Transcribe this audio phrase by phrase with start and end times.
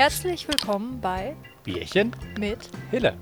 [0.00, 3.12] Herzlich willkommen bei Bierchen mit Hille.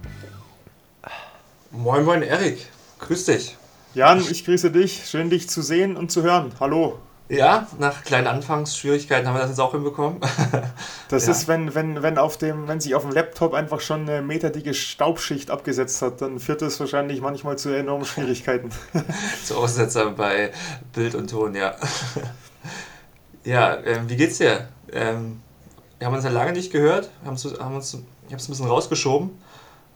[1.72, 2.68] Moin, moin, Erik.
[3.00, 3.56] Grüß dich.
[3.95, 5.03] Jan, ich grüße dich.
[5.06, 6.53] Schön, dich zu sehen und zu hören.
[6.61, 7.01] Hallo.
[7.29, 10.21] Ja, nach kleinen Anfangsschwierigkeiten haben wir das jetzt auch hinbekommen.
[11.09, 11.33] Das Ja.
[11.33, 14.72] ist, wenn, wenn, wenn, auf dem, wenn sich auf dem Laptop einfach schon eine meterdicke
[14.72, 18.70] Staubschicht abgesetzt hat, dann führt das wahrscheinlich manchmal zu enormen Schwierigkeiten.
[19.45, 20.52] Zu Aussetzer bei
[20.92, 21.74] Bild und Ton, ja.
[23.42, 24.69] Ja, ähm, wie geht's dir?
[24.92, 25.41] Ähm,
[25.98, 27.10] wir haben uns ja lange nicht gehört.
[27.24, 29.30] Haben haben uns, ich habe es ein bisschen rausgeschoben.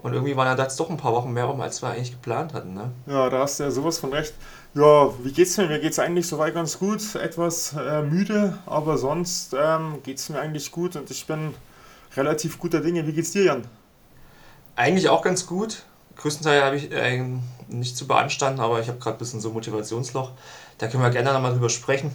[0.02, 2.54] Und irgendwie waren ja jetzt doch ein paar Wochen mehr rum, als wir eigentlich geplant
[2.54, 2.74] hatten.
[2.74, 2.90] Ne?
[3.06, 4.34] Ja, da hast du ja sowas von recht.
[4.74, 5.68] Ja, wie geht's mir?
[5.68, 7.14] Mir geht's eigentlich soweit ganz gut.
[7.14, 11.54] Etwas äh, müde, aber sonst ähm, geht's mir eigentlich gut und ich bin
[12.16, 13.06] relativ guter Dinge.
[13.06, 13.64] Wie geht's dir, Jan?
[14.74, 15.84] Eigentlich auch ganz gut.
[16.16, 17.24] Größtenteils habe ich äh,
[17.68, 20.32] nicht zu beanstanden, aber ich habe gerade ein bisschen so Motivationsloch.
[20.78, 22.10] Da können wir gerne nochmal drüber sprechen.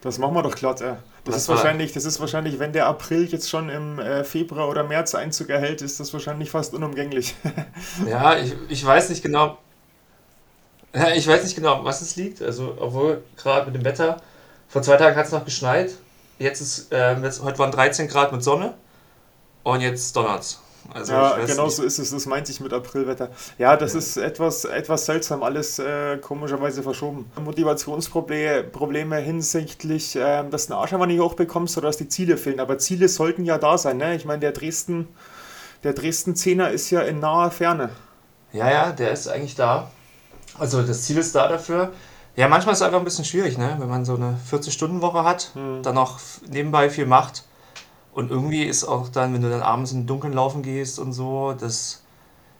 [0.00, 0.80] Das machen wir doch glatt.
[0.80, 0.94] Äh.
[1.28, 4.66] Das, Was ist wahrscheinlich, das ist wahrscheinlich, wenn der April jetzt schon im äh, Februar
[4.66, 7.34] oder März Einzug erhält, ist das wahrscheinlich fast unumgänglich.
[8.08, 9.58] Ja, ich, ich weiß nicht genau.
[10.94, 12.40] Ja, ich weiß nicht genau, was es liegt.
[12.40, 14.22] Also, obwohl gerade mit dem Wetter.
[14.68, 15.90] Vor zwei Tagen hat es noch geschneit.
[16.38, 18.72] Jetzt ist, ähm, jetzt, heute waren 13 Grad mit Sonne.
[19.64, 20.62] Und jetzt donnert's.
[20.94, 21.76] Also, ja, genau nicht.
[21.76, 22.10] so ist es.
[22.10, 23.28] Das meinte ich mit Aprilwetter.
[23.58, 27.30] Ja, das ist etwas, etwas seltsam, alles äh, komischerweise verschoben.
[27.38, 32.36] Motivationsprobleme Probleme hinsichtlich, ähm, dass du den Arsch einfach nicht hochbekommst oder dass die Ziele
[32.36, 32.60] fehlen.
[32.60, 33.98] Aber Ziele sollten ja da sein.
[33.98, 34.14] Ne?
[34.16, 35.08] Ich meine, der Dresden,
[35.84, 37.90] der Dresden Zehner ist ja in naher Ferne.
[38.52, 39.90] Ja, ja, der ist eigentlich da.
[40.58, 41.92] Also, das Ziel ist da dafür.
[42.34, 43.76] Ja, manchmal ist es einfach ein bisschen schwierig, ne?
[43.78, 45.82] wenn man so eine 40-Stunden-Woche hat, Hm.
[45.82, 46.18] dann noch
[46.48, 47.44] nebenbei viel macht.
[48.12, 51.52] Und irgendwie ist auch dann, wenn du dann abends im Dunkeln laufen gehst und so,
[51.58, 52.02] das,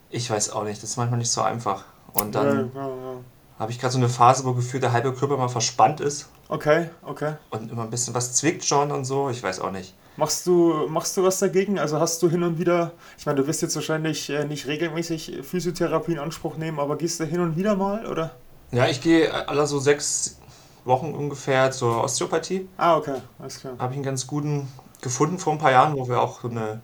[0.09, 1.83] ich weiß auch nicht, das ist manchmal nicht so einfach.
[2.13, 3.13] Und dann Ja, ja, ja.
[3.59, 6.89] habe ich gerade so eine Phase, wo gefühlt der halbe Körper mal verspannt ist Okay,
[7.03, 7.33] okay.
[7.51, 9.93] und immer ein bisschen was zwickt schon und so, ich weiß auch nicht.
[10.17, 11.77] Machst du, machst du was dagegen?
[11.79, 15.39] Also hast du hin und wieder, ich meine, du wirst jetzt wahrscheinlich äh, nicht regelmäßig
[15.43, 18.31] Physiotherapie in Anspruch nehmen, aber gehst du hin und wieder mal, oder?
[18.71, 20.37] Ja, ich gehe alle so sechs
[20.85, 22.67] Wochen ungefähr zur Osteopathie.
[22.77, 23.73] Ah, okay, alles klar.
[23.77, 24.67] habe ich einen ganz guten
[25.01, 26.81] gefunden vor ein paar Jahren, wo wir auch so eine,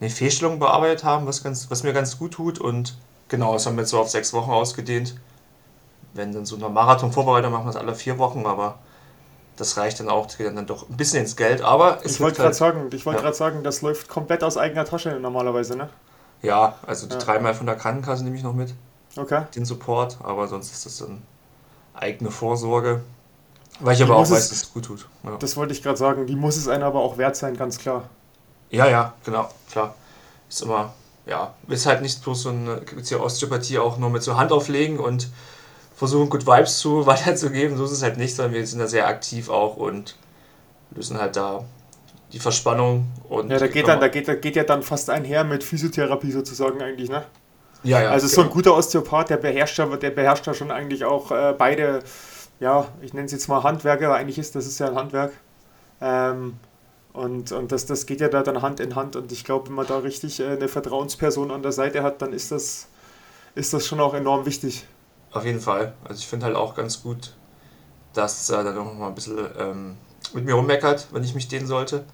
[0.00, 2.58] eine Fehlstellung bearbeitet haben, was, ganz, was mir ganz gut tut.
[2.58, 2.96] Und
[3.28, 5.16] genau, das haben wir jetzt so auf sechs Wochen ausgedehnt.
[6.14, 8.78] Wenn dann so eine Marathon-Vorbereitung machen wir es alle vier Wochen, aber
[9.56, 11.62] das reicht dann auch, das geht dann doch ein bisschen ins Geld.
[11.62, 13.22] Aber es Ich wollte hilft gerade halt, sagen, ich wollte Ja.
[13.24, 15.88] gerade sagen, das läuft komplett aus eigener Tasche normalerweise, ne?
[16.42, 17.18] Ja, also die Ja.
[17.18, 18.74] dreimal von der Krankenkasse nehme ich noch mit,
[19.16, 19.42] Okay.
[19.54, 21.22] den Support, aber sonst ist das dann
[21.94, 23.02] eigene Vorsorge.
[23.80, 25.06] Weil ich Die aber auch weiß, es- dass es gut tut.
[25.24, 25.36] Ja.
[25.38, 26.26] Das wollte ich gerade sagen.
[26.26, 28.04] Die muss es einem aber auch wert sein, ganz klar.
[28.70, 29.94] Ja, ja, genau, klar.
[30.48, 30.92] Ist immer,
[31.26, 34.98] ja, ist halt nicht bloß so eine, ja Osteopathie auch nur mit so Hand auflegen
[34.98, 35.28] und
[35.96, 37.76] versuchen, gut Vibes zu weiterzugeben.
[37.76, 40.16] So ist es halt nicht, sondern wir sind da sehr aktiv auch und
[40.94, 41.64] lösen halt da
[42.32, 43.50] die Verspannung und.
[43.50, 46.82] Ja, da geht, dann, da, geht, da geht ja dann fast einher mit Physiotherapie sozusagen
[46.82, 47.24] eigentlich, ne?
[47.84, 48.54] ja, ja, Also so ein genau.
[48.54, 52.02] guter Osteopath, der beherrscht ja, der beherrscht ja schon eigentlich auch äh, beide,
[52.60, 55.32] ja, ich nenne es jetzt mal Handwerker, aber eigentlich ist das ist ja ein Handwerk.
[56.00, 56.58] Ähm,
[57.12, 59.74] und und das, das geht ja da dann Hand in Hand und ich glaube, wenn
[59.74, 62.88] man da richtig äh, eine Vertrauensperson an der Seite hat, dann ist das,
[63.54, 64.86] ist das schon auch enorm wichtig.
[65.32, 65.94] Auf jeden Fall.
[66.04, 67.34] Also ich finde halt auch ganz gut,
[68.14, 69.96] dass er dann noch mal ein bisschen ähm,
[70.34, 72.04] mit mir rummeckert, wenn ich mich dehnen sollte.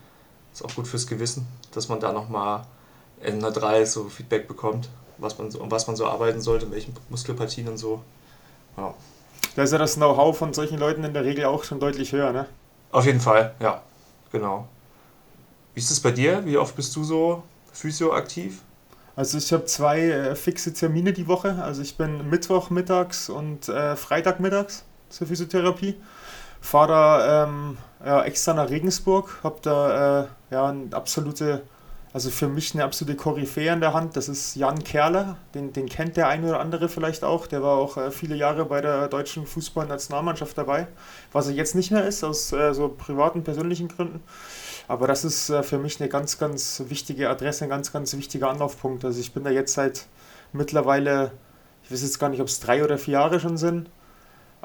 [0.53, 2.65] Ist auch gut fürs Gewissen, dass man da nochmal
[3.21, 4.89] in neutral so Feedback bekommt,
[5.19, 8.03] was man so, um was man so arbeiten sollte, in welchen Muskelpartien und so.
[8.77, 8.95] Ja.
[9.57, 12.33] Da ist ja das Know-how von solchen Leuten in der Regel auch schon deutlich höher,
[12.33, 12.47] ne?
[12.91, 13.83] Auf jeden Fall, ja,
[14.33, 14.69] genau.
[15.75, 16.45] Wie ist es bei dir?
[16.45, 17.43] Wie oft bist du so
[17.73, 18.63] physio aktiv?
[19.17, 21.57] Also ich habe zwei äh, fixe Termine die Woche.
[21.63, 25.97] Also ich bin Mittwoch mittags und äh, Freitag mittags zur Physiotherapie.
[26.61, 31.63] Fahre da ähm, ja, extra nach Regensburg, habe da äh, ja eine absolute,
[32.15, 34.17] also für mich eine absolute Koryphäe in der Hand.
[34.17, 37.49] Das ist Jan Kerler, den, den kennt der eine oder andere vielleicht auch.
[37.49, 40.87] Der war auch äh, viele Jahre bei der deutschen Fußballnationalmannschaft dabei,
[41.33, 44.23] was er jetzt nicht mehr ist, aus äh, so privaten, persönlichen Gründen.
[44.87, 48.49] Aber das ist äh, für mich eine ganz, ganz wichtige Adresse, ein ganz, ganz wichtiger
[48.49, 49.05] Anlaufpunkt.
[49.05, 50.07] Also ich bin da jetzt seit
[50.53, 51.33] mittlerweile,
[51.83, 53.91] ich weiß jetzt gar nicht, ob es drei oder vier Jahre schon sind.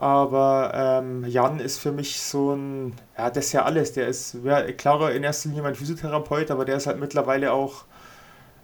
[0.02, 3.92] Aber ähm, Jan ist für mich so ein, ja, das ist ja alles.
[3.92, 7.84] Der ist, ja, klar, in erster Linie mein Physiotherapeut, aber der ist halt mittlerweile auch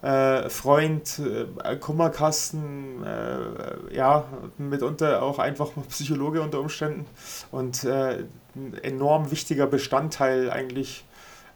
[0.01, 1.19] äh, Freund,
[1.61, 4.23] äh, Kummerkasten, äh, ja,
[4.57, 7.05] mitunter auch einfach Psychologe unter Umständen
[7.51, 8.23] und äh,
[8.55, 11.03] ein enorm wichtiger Bestandteil eigentlich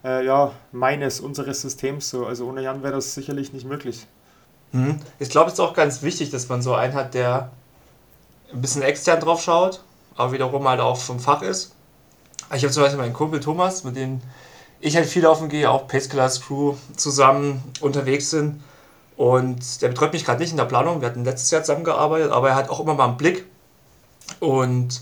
[0.04, 2.26] äh, ja, meines, unseres Systems so.
[2.26, 4.08] Also ohne Jan wäre das sicherlich nicht möglich.
[4.74, 5.00] Mhm.
[5.20, 7.54] Ich glaube, es ist auch ganz wichtig, dass man so einen hat, der
[8.51, 9.81] ein bisschen extern drauf schaut,
[10.16, 11.74] aber wiederum halt auch vom Fach ist.
[12.54, 14.22] Ich habe zum Beispiel meinen Kumpel Thomas, mit dem
[14.80, 18.63] ich halt viel laufen gehe, auch Pace Killers Crew zusammen unterwegs sind.
[19.18, 21.01] Und der betreut mich gerade nicht in der Planung.
[21.01, 23.46] Wir hatten letztes Jahr zusammengearbeitet, aber er hat auch immer mal einen Blick.
[24.40, 25.02] Und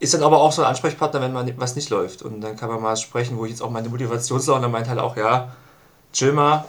[0.00, 2.22] ist dann aber auch so ein Ansprechpartner, wenn man was nicht läuft.
[2.22, 5.16] Und dann kann man mal sprechen, wo ich jetzt auch meine Motivationslaune meint halt auch,
[5.16, 5.52] ja,
[6.12, 6.64] chill mal,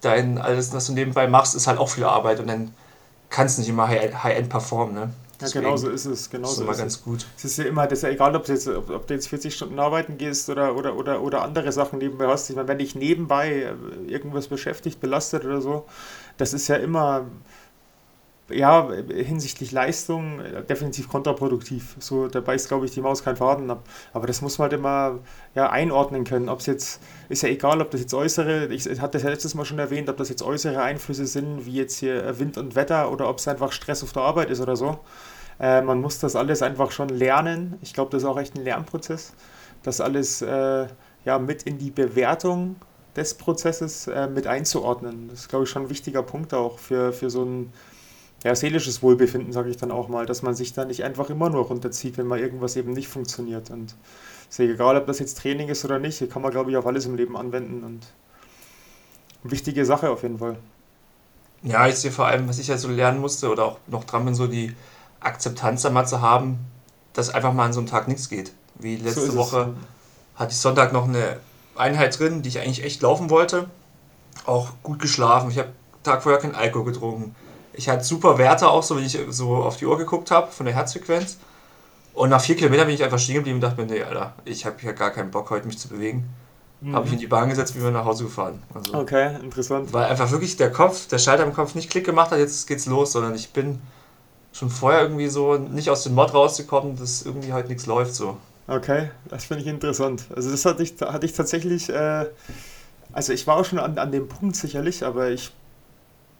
[0.00, 2.72] dein alles, was du nebenbei machst, ist halt auch viel Arbeit und dann
[3.28, 5.10] kannst du nicht immer High-End performen, ne?
[5.40, 6.30] Ja, genau so ist es.
[6.30, 7.26] Genau ist immer ganz gut.
[7.36, 9.54] Es ist ja immer, das ist ja egal, ob, jetzt, ob, ob, du jetzt 40
[9.54, 12.48] Stunden arbeiten gehst oder, oder, oder, oder andere Sachen nebenbei hast.
[12.48, 13.74] Ich meine, wenn dich nebenbei
[14.06, 15.86] irgendwas beschäftigt, belastet oder so,
[16.38, 17.26] das ist ja immer
[18.48, 21.96] ja, hinsichtlich Leistung äh, definitiv kontraproduktiv.
[21.98, 23.84] So, da beißt, glaube ich, die Maus keinen Faden ab.
[24.12, 25.18] Aber das muss man halt immer
[25.54, 26.48] ja, einordnen können.
[26.48, 29.64] Ob es jetzt, ist ja egal, ob das jetzt äußere, ich hatte das letztes Mal
[29.64, 33.28] schon erwähnt, ob das jetzt äußere Einflüsse sind, wie jetzt hier Wind und Wetter oder
[33.28, 35.00] ob es einfach Stress auf der Arbeit ist oder so.
[35.58, 37.78] Äh, man muss das alles einfach schon lernen.
[37.82, 39.34] Ich glaube, das ist auch echt ein Lernprozess.
[39.82, 40.86] Das alles äh,
[41.24, 42.76] ja, mit in die Bewertung
[43.16, 45.28] des Prozesses äh, mit einzuordnen.
[45.28, 47.72] Das ist, glaube ich, schon ein wichtiger Punkt auch für, für so ein
[48.46, 51.50] ja, seelisches Wohlbefinden, sage ich dann auch mal, dass man sich da nicht einfach immer
[51.50, 53.70] nur runterzieht, wenn mal irgendwas eben nicht funktioniert.
[53.70, 53.96] Und
[54.48, 56.86] ist ja egal, ob das jetzt Training ist oder nicht, kann man, glaube ich, auf
[56.86, 58.06] alles im Leben anwenden und
[59.42, 60.56] wichtige Sache auf jeden Fall.
[61.64, 64.24] Ja, ich sehe vor allem, was ich ja so lernen musste oder auch noch dran
[64.24, 64.76] bin, so die
[65.18, 66.60] Akzeptanz einmal zu haben,
[67.14, 68.52] dass einfach mal an so einem Tag nichts geht.
[68.76, 69.74] Wie letzte so Woche
[70.36, 71.40] hatte ich Sonntag noch eine
[71.74, 73.68] Einheit drin, die ich eigentlich echt laufen wollte.
[74.44, 75.50] Auch gut geschlafen.
[75.50, 75.70] Ich habe
[76.04, 77.34] Tag vorher keinen Alkohol getrunken
[77.76, 80.66] ich hatte super Werte auch, so wenn ich so auf die Uhr geguckt habe, von
[80.66, 81.38] der Herzfrequenz.
[82.14, 84.64] Und nach vier Kilometern bin ich einfach stehen geblieben und dachte mir, nee, Alter, ich
[84.64, 86.28] habe ja gar keinen Bock, heute mich zu bewegen.
[86.80, 86.94] Mhm.
[86.94, 88.62] Habe ich in die Bahn gesetzt, bin wir nach Hause gefahren.
[88.72, 89.92] Also, okay, interessant.
[89.92, 92.86] Weil einfach wirklich der Kopf, der Schalter im Kopf nicht Klick gemacht hat, jetzt geht's
[92.86, 93.80] los, sondern ich bin
[94.52, 98.38] schon vorher irgendwie so nicht aus dem Mod rausgekommen, dass irgendwie heute nichts läuft so.
[98.68, 100.24] Okay, das finde ich interessant.
[100.34, 102.26] Also das hatte ich, hatte ich tatsächlich, äh,
[103.12, 105.52] also ich war auch schon an, an dem Punkt sicherlich, aber ich,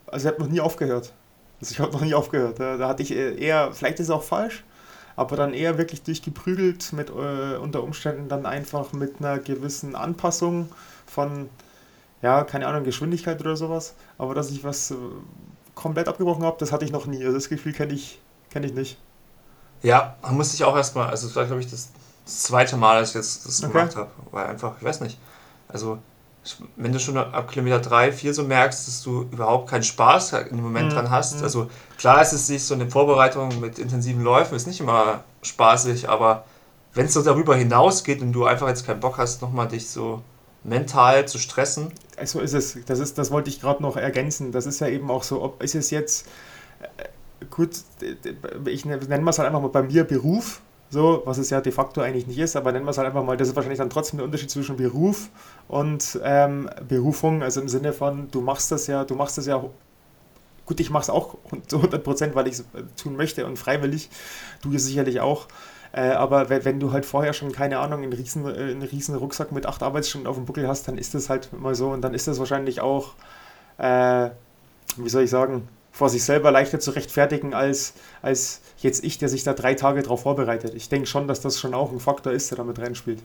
[0.06, 1.12] also ich habe noch nie aufgehört.
[1.60, 2.60] Also ich habe noch nie aufgehört.
[2.60, 4.64] Da, da, hatte ich eher, vielleicht ist es auch falsch,
[5.16, 10.68] aber dann eher wirklich durchgeprügelt mit äh, unter Umständen dann einfach mit einer gewissen Anpassung
[11.06, 11.48] von,
[12.22, 13.94] ja, keine Ahnung, Geschwindigkeit oder sowas.
[14.18, 14.96] Aber dass ich was äh,
[15.74, 17.24] komplett abgebrochen habe, das hatte ich noch nie.
[17.24, 18.20] Also das Gefühl kenne ich,
[18.50, 18.98] kenn ich nicht.
[19.82, 21.90] Ja, da musste ich auch erstmal, also das war glaube ich das
[22.24, 23.72] zweite Mal, dass ich jetzt das okay.
[23.72, 24.10] gemacht habe.
[24.30, 25.18] Weil einfach, ich weiß nicht.
[25.68, 25.98] Also
[26.76, 30.62] wenn du schon ab Kilometer 3, 4 so merkst, dass du überhaupt keinen Spaß im
[30.62, 30.94] Moment mhm.
[30.94, 31.38] dran hast.
[31.38, 31.42] Mhm.
[31.44, 36.08] Also klar ist es sich so eine Vorbereitung mit intensiven Läufen, ist nicht immer spaßig,
[36.08, 36.44] aber
[36.94, 40.22] wenn es so darüber hinausgeht und du einfach jetzt keinen Bock hast, nochmal dich so
[40.64, 41.92] mental zu stressen.
[42.24, 42.78] So ist es.
[42.86, 44.52] Das, ist, das wollte ich gerade noch ergänzen.
[44.52, 46.26] Das ist ja eben auch so, ob ist es jetzt,
[46.80, 47.70] äh, gut,
[48.64, 50.60] ich nenne es halt einfach mal bei mir Beruf,
[50.90, 53.24] so, was es ja de facto eigentlich nicht ist, aber nennen wir es halt einfach
[53.24, 55.30] mal, das ist wahrscheinlich dann trotzdem der Unterschied zwischen Beruf
[55.68, 59.64] und ähm, Berufung, also im Sinne von, du machst das ja, du machst das ja,
[60.64, 61.36] gut, ich mache es auch
[61.66, 62.64] zu 100 Prozent, weil ich es
[62.96, 64.10] tun möchte und freiwillig,
[64.62, 65.48] du es sicherlich auch,
[65.92, 69.16] äh, aber wenn, wenn, du halt vorher schon, keine Ahnung, einen riesen, äh, einen riesen
[69.16, 72.02] Rucksack mit acht Arbeitsstunden auf dem Buckel hast, dann ist das halt mal so und
[72.02, 73.14] dann ist das wahrscheinlich auch,
[73.78, 74.30] äh,
[74.96, 79.30] wie soll ich sagen, vor sich selber leichter zu rechtfertigen als, als jetzt ich, der
[79.30, 80.74] sich da drei Tage darauf vorbereitet.
[80.74, 83.22] Ich denke schon, dass das schon auch ein Faktor ist, der damit reinspielt.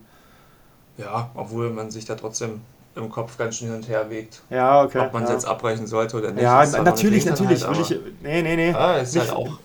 [0.98, 2.62] Ja, obwohl man sich da trotzdem
[2.96, 4.42] im Kopf ganz schön hin und her wägt.
[4.50, 5.00] Ja, okay.
[5.00, 5.36] Ob man es ja.
[5.36, 6.44] jetzt abbrechen sollte oder nicht.
[6.44, 7.68] Ja, natürlich, natürlich.
[7.68, 8.74] Halt, ich, nee, nee, nee.
[8.74, 9.60] Ah, ist nicht, halt auch.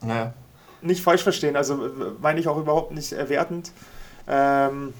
[0.00, 0.32] Naja.
[0.80, 1.78] Nicht falsch verstehen, also
[2.20, 3.70] meine ich auch überhaupt nicht erwertend.
[4.26, 4.94] Ähm,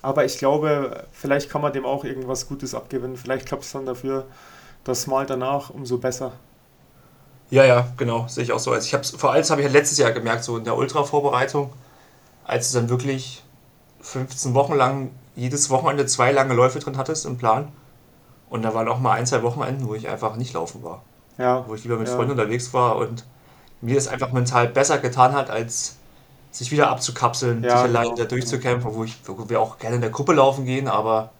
[0.00, 3.16] aber ich glaube, vielleicht kann man dem auch irgendwas Gutes abgewinnen.
[3.16, 4.26] Vielleicht klappt es dann dafür,
[4.84, 6.32] das Mal danach umso besser.
[7.50, 8.70] Ja, ja, genau, sehe ich auch so.
[8.70, 11.72] Also ich hab's, vor allem habe ich ja letztes Jahr gemerkt, so in der Ultra-Vorbereitung,
[12.44, 13.42] als du dann wirklich
[14.02, 17.72] 15 Wochen lang jedes Wochenende zwei lange Läufe drin hattest im Plan.
[18.48, 21.02] Und da waren auch mal ein, zwei Wochenenden, wo ich einfach nicht laufen war.
[21.38, 21.64] Ja.
[21.66, 22.14] Wo ich lieber mit ja.
[22.14, 23.24] Freunden unterwegs war und
[23.80, 25.96] mir es einfach mental besser getan hat, als
[26.50, 28.16] sich wieder abzukapseln, ja, sich alleine genau.
[28.16, 31.30] da durchzukämpfen, wo, ich, wo wir auch gerne in der Gruppe laufen gehen, aber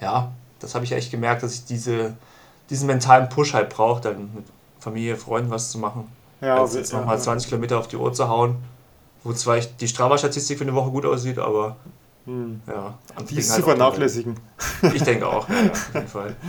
[0.00, 2.16] ja, das habe ich echt gemerkt, dass ich diese,
[2.70, 4.44] diesen mentalen Push halt brauche, dann mit
[4.78, 6.10] Familie, Freunden was zu machen.
[6.40, 8.56] Ja, als jetzt ja, nochmal 20 Kilometer auf die Uhr zu hauen,
[9.24, 11.76] wo zwar die Strava-Statistik für eine Woche gut aussieht, aber
[12.26, 12.60] hm.
[12.66, 12.98] ja.
[13.28, 14.36] Die ist halt zu vernachlässigen.
[14.94, 16.36] Ich denke auch, ja, auf jeden Fall.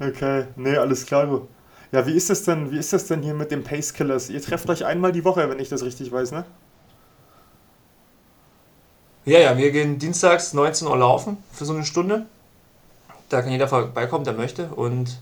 [0.00, 1.42] Okay, nee, alles klar.
[1.92, 4.28] Ja, wie ist das denn, wie ist das denn hier mit den Pace Killers?
[4.28, 6.44] Ihr trefft euch einmal die Woche, wenn ich das richtig weiß, ne?
[9.24, 12.26] Ja, ja, wir gehen dienstags 19 Uhr laufen für so eine Stunde.
[13.28, 14.66] Da kann jeder vorbeikommen, der möchte.
[14.66, 15.20] Und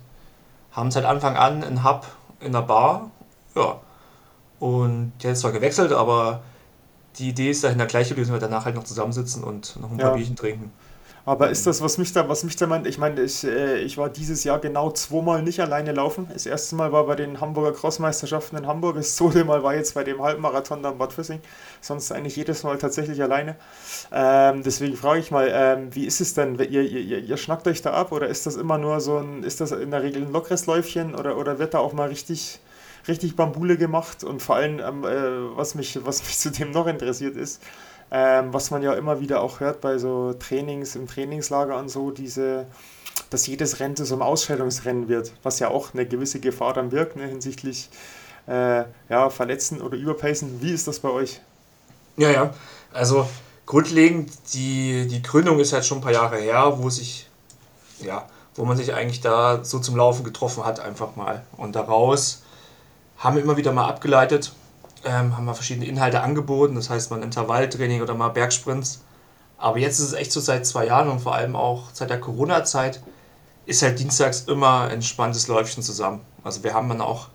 [0.72, 2.06] haben seit Anfang an einen Hub
[2.40, 3.10] in der Bar.
[3.54, 3.80] Ja.
[4.58, 6.42] Und der ist zwar gewechselt, aber
[7.16, 10.10] die Idee ist dahinter gleiche Lösung, wir danach halt noch zusammensitzen und noch ein paar
[10.10, 10.16] Ja.
[10.16, 10.72] Bierchen trinken.
[11.24, 13.96] Aber ist das, was mich da, was mich da meint, ich meine, ich, äh, ich
[13.96, 16.28] war dieses Jahr genau zweimal nicht alleine laufen.
[16.32, 19.94] Das erste Mal war bei den Hamburger Crossmeisterschaften in Hamburg, das zweite Mal war jetzt
[19.94, 21.40] bei dem Halbmarathon da in Bad Füssing.
[21.80, 23.54] Sonst eigentlich jedes Mal tatsächlich alleine.
[24.10, 26.58] Ähm, deswegen frage ich mal, ähm, wie ist es denn?
[26.58, 29.44] Ihr, ihr, ihr, ihr schnackt euch da ab oder ist das immer nur so ein,
[29.44, 32.58] ist das in der Regel ein lockeres Läufchen oder, oder wird da auch mal richtig,
[33.06, 34.24] richtig Bambule gemacht?
[34.24, 37.62] Und vor allem, ähm, äh, was, mich, was mich zudem noch interessiert ist,
[38.14, 42.10] ähm, was man ja immer wieder auch hört bei so Trainings im Trainingslager und so,
[42.10, 42.66] diese,
[43.30, 46.90] dass jedes Rennen zu so einem Ausscheidungsrennen wird, was ja auch eine gewisse Gefahr dann
[46.90, 47.88] birgt, ne, hinsichtlich
[48.46, 50.60] äh, ja, Verletzen oder Überpacen.
[50.60, 51.40] Wie ist das bei euch?
[52.18, 52.54] Ja, ja.
[52.92, 53.26] Also
[53.64, 57.30] grundlegend, die, die Gründung ist halt schon ein paar Jahre her, wo sich,
[58.00, 61.46] ja, wo man sich eigentlich da so zum Laufen getroffen hat, einfach mal.
[61.56, 62.42] Und daraus
[63.16, 64.52] haben wir immer wieder mal abgeleitet,
[65.04, 69.02] ähm, haben wir verschiedene Inhalte angeboten, das heißt mal Intervalltraining oder mal Bergsprints.
[69.58, 72.20] Aber jetzt ist es echt so seit zwei Jahren und vor allem auch seit der
[72.20, 73.02] Corona-Zeit
[73.64, 76.20] ist halt dienstags immer ein entspanntes Läufchen zusammen.
[76.42, 77.28] Also wir haben dann auch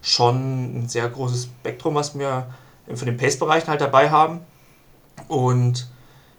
[0.00, 2.46] schon ein sehr großes Spektrum, was wir
[2.86, 4.40] von den Pace-Bereichen halt dabei haben.
[5.28, 5.88] Und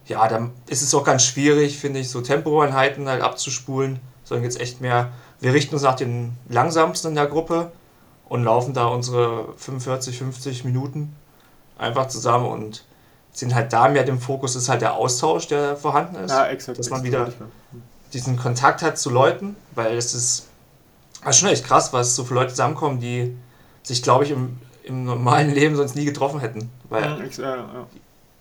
[0.06, 4.60] ja, dann ist es auch ganz schwierig, finde ich, so Tempoeinheiten halt abzuspulen, sondern jetzt
[4.60, 7.72] echt mehr, wir richten uns nach den langsamsten in der Gruppe
[8.34, 11.16] und laufen da unsere 45, 50 Minuten
[11.78, 12.84] einfach zusammen und
[13.32, 16.32] sind halt da mehr dem Fokus, ist halt der Austausch, der vorhanden ist.
[16.32, 16.80] Ja, exakt.
[16.80, 17.32] dass man wieder-
[18.12, 20.48] diesen Kontakt hat zu Leuten, weil es ist,
[21.28, 23.36] ist schon echt krass, was so viele Leute zusammenkommen, die
[23.84, 26.72] sich, glaube ich, im, im normalen Leben sonst nie getroffen hätten.
[26.90, 27.88] Weil Ja, ex- ja, ja.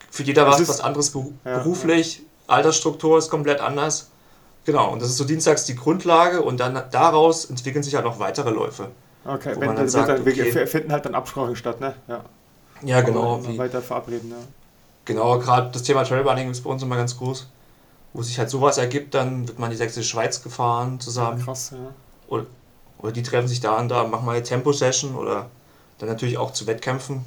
[0.09, 4.09] für jeder war es was anderes beru Ja, beruflich, Altersstruktur ist komplett anders.
[4.65, 8.17] Genau, und das ist so dienstags die Grundlage und dann daraus entwickeln sich halt noch
[8.19, 8.89] weitere Läufe.
[9.25, 10.67] Okay, wenn dann sagt, dann, wir okay.
[10.67, 11.93] finden halt dann Absprachen statt, ne?
[12.07, 12.23] Ja.
[12.83, 13.45] Ja, genau.
[13.47, 14.37] Wie, Weiter verabreden, ja.
[15.05, 17.47] genau, gerade das Thema Trailrunning ist bei uns immer ganz groß.
[18.11, 21.43] Wo sich halt sowas ergibt, dann wird man die sächsische Schweiz gefahren zusammen.
[21.43, 22.45] Krass, ja.
[23.03, 25.49] Oder die treffen sich da und da, machen mal eine Tempo-Session oder
[25.97, 27.25] dann natürlich auch zu Wettkämpfen.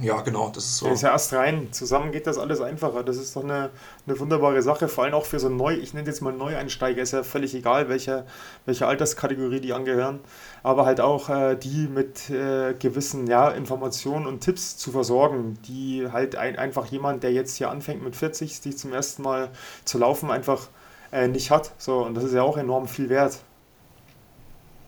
[0.00, 0.86] Ja, genau, das ist so.
[0.86, 1.72] Der ist ja erst rein.
[1.72, 3.02] Zusammen geht das alles einfacher.
[3.02, 3.70] Das ist doch eine,
[4.06, 4.88] eine wunderbare Sache.
[4.88, 7.88] Vor allem auch für so neu, ich nenne jetzt mal Neueinsteiger, ist ja völlig egal,
[7.88, 8.24] welche,
[8.66, 10.20] welche Alterskategorie die angehören.
[10.62, 16.08] Aber halt auch äh, die mit äh, gewissen ja, Informationen und Tipps zu versorgen, die
[16.12, 19.50] halt ein, einfach jemand, der jetzt hier anfängt mit 40, sich zum ersten Mal
[19.84, 20.68] zu laufen, einfach
[21.12, 21.72] äh, nicht hat.
[21.78, 23.38] So, und das ist ja auch enorm viel wert.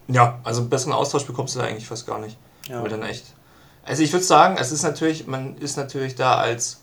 [0.09, 2.37] Ja, also einen besseren Austausch bekommst du da eigentlich fast gar nicht.
[2.69, 2.83] Ja.
[2.83, 3.35] Weil dann echt.
[3.85, 6.81] Also ich würde sagen, es ist natürlich, man ist natürlich da als,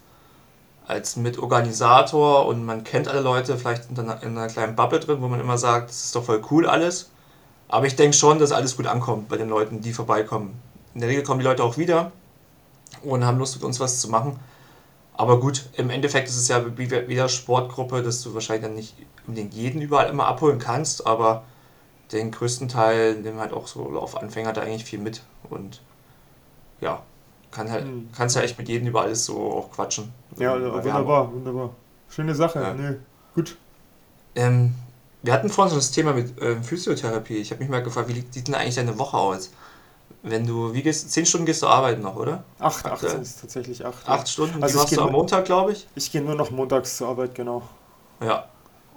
[0.88, 5.22] als Mitorganisator und man kennt alle Leute vielleicht in einer, in einer kleinen Bubble drin,
[5.22, 7.12] wo man immer sagt, das ist doch voll cool alles.
[7.68, 10.60] Aber ich denke schon, dass alles gut ankommt bei den Leuten, die vorbeikommen.
[10.94, 12.12] In der Regel kommen die Leute auch wieder
[13.04, 14.40] und haben Lust mit uns was zu machen.
[15.14, 18.96] Aber gut, im Endeffekt ist es ja wie jeder Sportgruppe, dass du wahrscheinlich dann nicht
[19.26, 21.44] unbedingt jeden überall immer abholen kannst, aber
[22.12, 25.82] den größten Teil nehmen halt auch so Laufanfänger da eigentlich viel mit und
[26.82, 27.02] ja,
[27.52, 28.10] kann halt, Mhm.
[28.16, 30.12] kannst ja echt mit jedem über alles so auch quatschen.
[30.38, 31.70] Ja, wir wunderbar, wunderbar.
[32.10, 32.62] Schöne Sache.
[32.62, 32.74] Ja.
[32.74, 32.96] Nö,
[33.36, 33.58] gut.
[34.36, 34.74] Ähm,
[35.24, 37.38] wir hatten vorhin so das Thema mit ähm, Physiotherapie.
[37.38, 39.52] Ich habe mich mal gefragt, wie sieht denn eigentlich deine Woche aus?
[40.24, 42.44] Wenn du, wie gehst, zehn Stunden gehst du arbeiten noch, oder?
[42.60, 44.08] Acht, acht sind es tatsächlich acht.
[44.08, 45.88] Acht Stunden, Also die ich machst du am Montag, glaube ich.
[45.96, 47.64] Ich gehe nur noch montags zur Arbeit, genau.
[48.22, 48.48] Ja.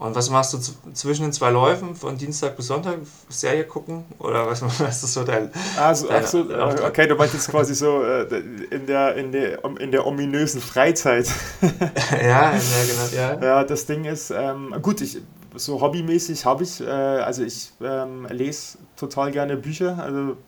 [0.01, 0.59] Und was machst du
[0.95, 3.01] zwischen den zwei Läufen, von Dienstag bis Sonntag?
[3.29, 4.07] Serie gucken?
[4.19, 5.51] Oder was, was ist so dein.
[5.77, 8.23] Also, ach so, dein äh, okay, du meinst jetzt quasi so äh,
[8.71, 11.29] in, der, in, der, in der ominösen Freizeit.
[12.13, 13.45] ja, ja, genau, ja.
[13.45, 15.19] Ja, das Ding ist, ähm, gut, ich,
[15.55, 20.39] so hobbymäßig habe ich, äh, also ich ähm, lese total gerne Bücher, also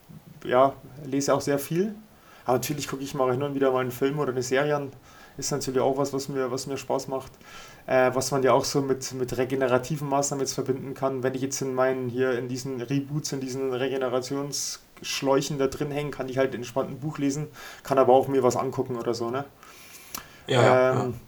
[0.47, 0.73] ja,
[1.05, 1.95] lese auch sehr viel.
[2.47, 4.93] Aber natürlich gucke ich mal hin und wieder mal einen Film oder eine Serie an.
[5.37, 7.33] Ist natürlich auch was, was mir, was mir Spaß macht.
[7.87, 11.23] Äh, was man ja auch so mit, mit regenerativen Maßnahmen jetzt verbinden kann.
[11.23, 16.11] Wenn ich jetzt in meinen, hier in diesen Reboots, in diesen Regenerationsschläuchen da drin hänge,
[16.11, 17.49] kann ich halt entspannt ein Buch lesen,
[17.83, 19.45] kann aber auch mir was angucken oder so, ne?
[20.47, 21.05] Ja, ja, ja.
[21.05, 21.21] Ähm,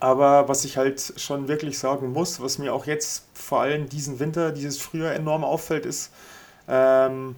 [0.00, 4.18] Aber was ich halt schon wirklich sagen muss, was mir auch jetzt vor allem diesen
[4.20, 6.12] Winter, dieses Frühjahr enorm auffällt, ist,
[6.68, 7.36] ähm,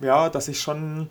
[0.00, 1.10] ja, dass ich schon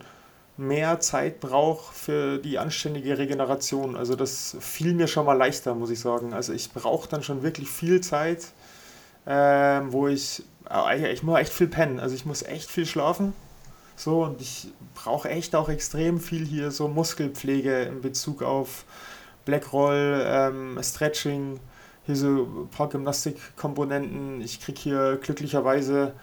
[0.60, 3.96] mehr Zeit brauche für die anständige Regeneration.
[3.96, 6.34] Also das fiel mir schon mal leichter, muss ich sagen.
[6.34, 8.48] Also ich brauche dann schon wirklich viel Zeit,
[9.26, 12.00] ähm, wo ich, äh, ich muss echt viel pennen.
[12.00, 13.34] Also ich muss echt viel schlafen.
[13.96, 18.86] So, und ich brauche echt auch extrem viel hier so Muskelpflege in Bezug auf
[19.46, 21.60] Blackroll, ähm, Stretching,
[22.06, 24.42] hier so ein paar Gymnastikkomponenten.
[24.42, 26.14] Ich kriege hier glücklicherweise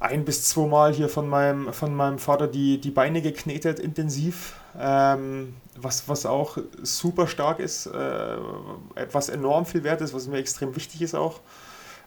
[0.00, 4.54] ein bis zweimal hier von meinem, von meinem Vater die, die Beine geknetet intensiv.
[4.78, 8.36] Ähm, was, was auch super stark ist, äh,
[9.12, 11.40] was enorm viel wert ist, was mir extrem wichtig ist auch.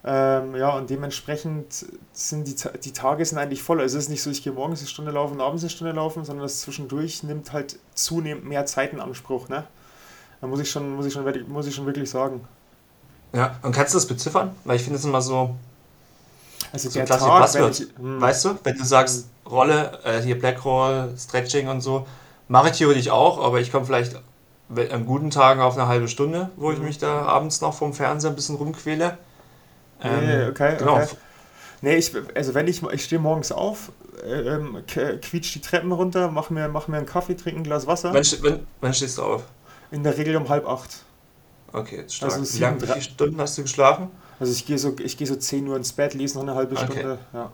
[0.03, 3.81] Ähm, ja, und dementsprechend sind die, die Tage sind eigentlich voll.
[3.81, 6.23] Also es ist nicht so, ich gehe morgens eine Stunde laufen, abends eine Stunde laufen,
[6.23, 9.49] sondern das zwischendurch nimmt halt zunehmend mehr Zeit in Anspruch.
[9.49, 9.65] Ne?
[10.39, 12.41] Da muss ich, schon, muss, ich schon, muss ich schon wirklich sagen.
[13.33, 14.55] Ja, und kannst du das beziffern?
[14.63, 15.55] Weil ich finde es immer so.
[16.71, 19.51] Also so der Tag, Buzzword, ich, hm, weißt du, wenn du sagst, hm.
[19.51, 22.05] Rolle, äh, hier Black Roll, Stretching und so,
[22.47, 24.15] mache ich theoretisch auch, aber ich komme vielleicht
[24.69, 26.85] an guten Tagen auf eine halbe Stunde, wo ich hm.
[26.85, 29.17] mich da abends noch vom Fernseher ein bisschen rumquäle.
[30.01, 30.97] Ähm, nee, okay, genau.
[30.97, 31.07] okay.
[31.81, 33.91] Nee, ich, also wenn ich, ich stehe morgens auf,
[34.25, 38.13] ähm, quietsch die Treppen runter, mach mir, mach mir einen Kaffee, trinke ein Glas Wasser.
[38.13, 39.43] Wann, wann, wann stehst du auf?
[39.91, 41.03] In der Regel um halb acht.
[41.71, 42.33] Okay, jetzt stark.
[42.33, 44.09] Also wie lange, wie viele Stunden hast du geschlafen?
[44.39, 46.75] Also ich gehe so, ich gehe so 10 Uhr ins Bett, lese noch eine halbe
[46.75, 46.85] okay.
[46.85, 47.19] Stunde.
[47.33, 47.51] Ja.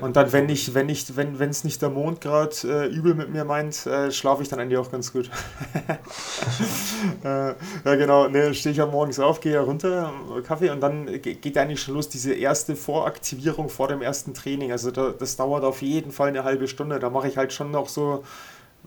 [0.00, 3.30] Und dann, wenn ich, wenn ich, wenn es nicht der Mond gerade äh, übel mit
[3.30, 5.30] mir meint, äh, schlafe ich dann eigentlich auch ganz gut.
[7.24, 7.54] äh, ja
[7.84, 10.12] genau, ne, stehe ich ja morgens auf, gehe ja runter,
[10.46, 14.72] Kaffee und dann geht eigentlich schon los, diese erste Voraktivierung vor dem ersten Training.
[14.72, 16.98] Also da, das dauert auf jeden Fall eine halbe Stunde.
[16.98, 18.24] Da mache ich halt schon noch so,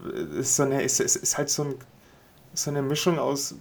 [0.03, 1.75] äh, ist so eine, ist, ist, ist halt so, ein,
[2.53, 3.55] so eine Mischung aus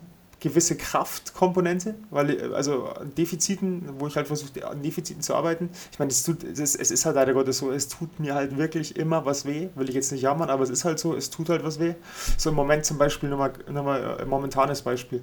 [0.47, 2.89] gewisse Kraftkomponente, weil also
[3.19, 5.71] Defiziten, wo ich halt versuche, an Defiziten zu arbeiten.
[5.91, 8.57] Ich meine, es, tut, es, es ist halt leider Gottes so, es tut mir halt
[8.57, 11.31] wirklich immer was weh, will ich jetzt nicht jammern, aber es ist halt so, es
[11.31, 11.95] tut halt was weh.
[12.39, 15.21] So im Moment zum Beispiel, nochmal, nochmal ein momentanes Beispiel,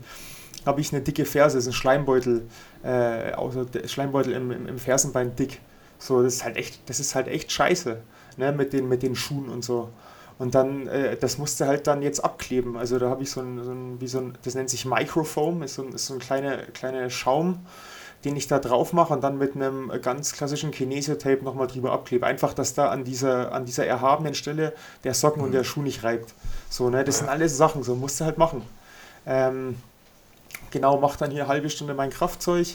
[0.65, 2.43] habe ich eine dicke Ferse, ist ein Schleimbeutel,
[2.83, 5.61] äh, außer Schleimbeutel im, im, im Fersenbein dick.
[5.99, 8.01] So, das ist halt echt, das ist halt echt scheiße,
[8.35, 9.89] ne, mit den, mit den Schuhen und so.
[10.39, 12.77] Und dann, äh, das musste halt dann jetzt abkleben.
[12.77, 15.63] Also da habe ich so ein, so ein, wie so ein, das nennt sich Microfoam,
[15.63, 17.59] ist so ein, ist so ein kleiner kleine Schaum,
[18.25, 22.25] den ich da drauf mache und dann mit einem ganz klassischen Kinesiotape nochmal drüber abklebe.
[22.25, 24.73] Einfach, dass da an dieser, an dieser erhabenen Stelle
[25.03, 25.47] der Socken mhm.
[25.47, 26.33] und der Schuh nicht reibt.
[26.69, 28.63] So, ne, das sind alles Sachen, so musst du halt machen.
[29.25, 29.77] Ähm,
[30.71, 32.67] genau, mach dann hier eine halbe Stunde mein Kraftzeug.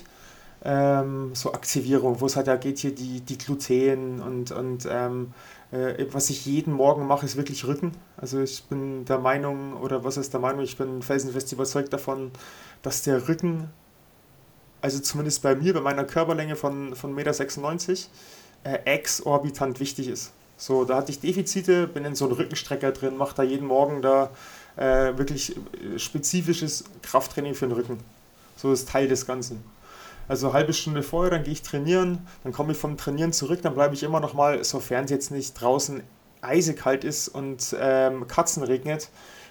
[0.65, 5.33] Ähm, so Aktivierung, wo es halt da geht, hier die, die Gluten und, und ähm,
[5.71, 7.93] äh, was ich jeden Morgen mache, ist wirklich Rücken.
[8.17, 12.31] Also ich bin der Meinung, oder was ist der Meinung, ich bin felsenfest überzeugt davon,
[12.83, 13.69] dass der Rücken,
[14.81, 20.33] also zumindest bei mir, bei meiner Körperlänge von, von 1,96 Meter, äh, exorbitant wichtig ist.
[20.57, 24.03] So, da hatte ich Defizite, bin in so einem Rückenstrecker drin, mache da jeden Morgen
[24.03, 24.31] da
[24.77, 27.99] äh, wirklich äh, spezifisches Krafttraining für den Rücken.
[28.57, 29.63] So ist Teil des Ganzen.
[30.29, 33.61] Also eine halbe Stunde vorher, dann gehe ich trainieren, dann komme ich vom Trainieren zurück,
[33.63, 36.03] dann bleibe ich immer noch mal, sofern es jetzt nicht draußen
[36.43, 39.09] eisekalt ist und ähm, Katzen regnet,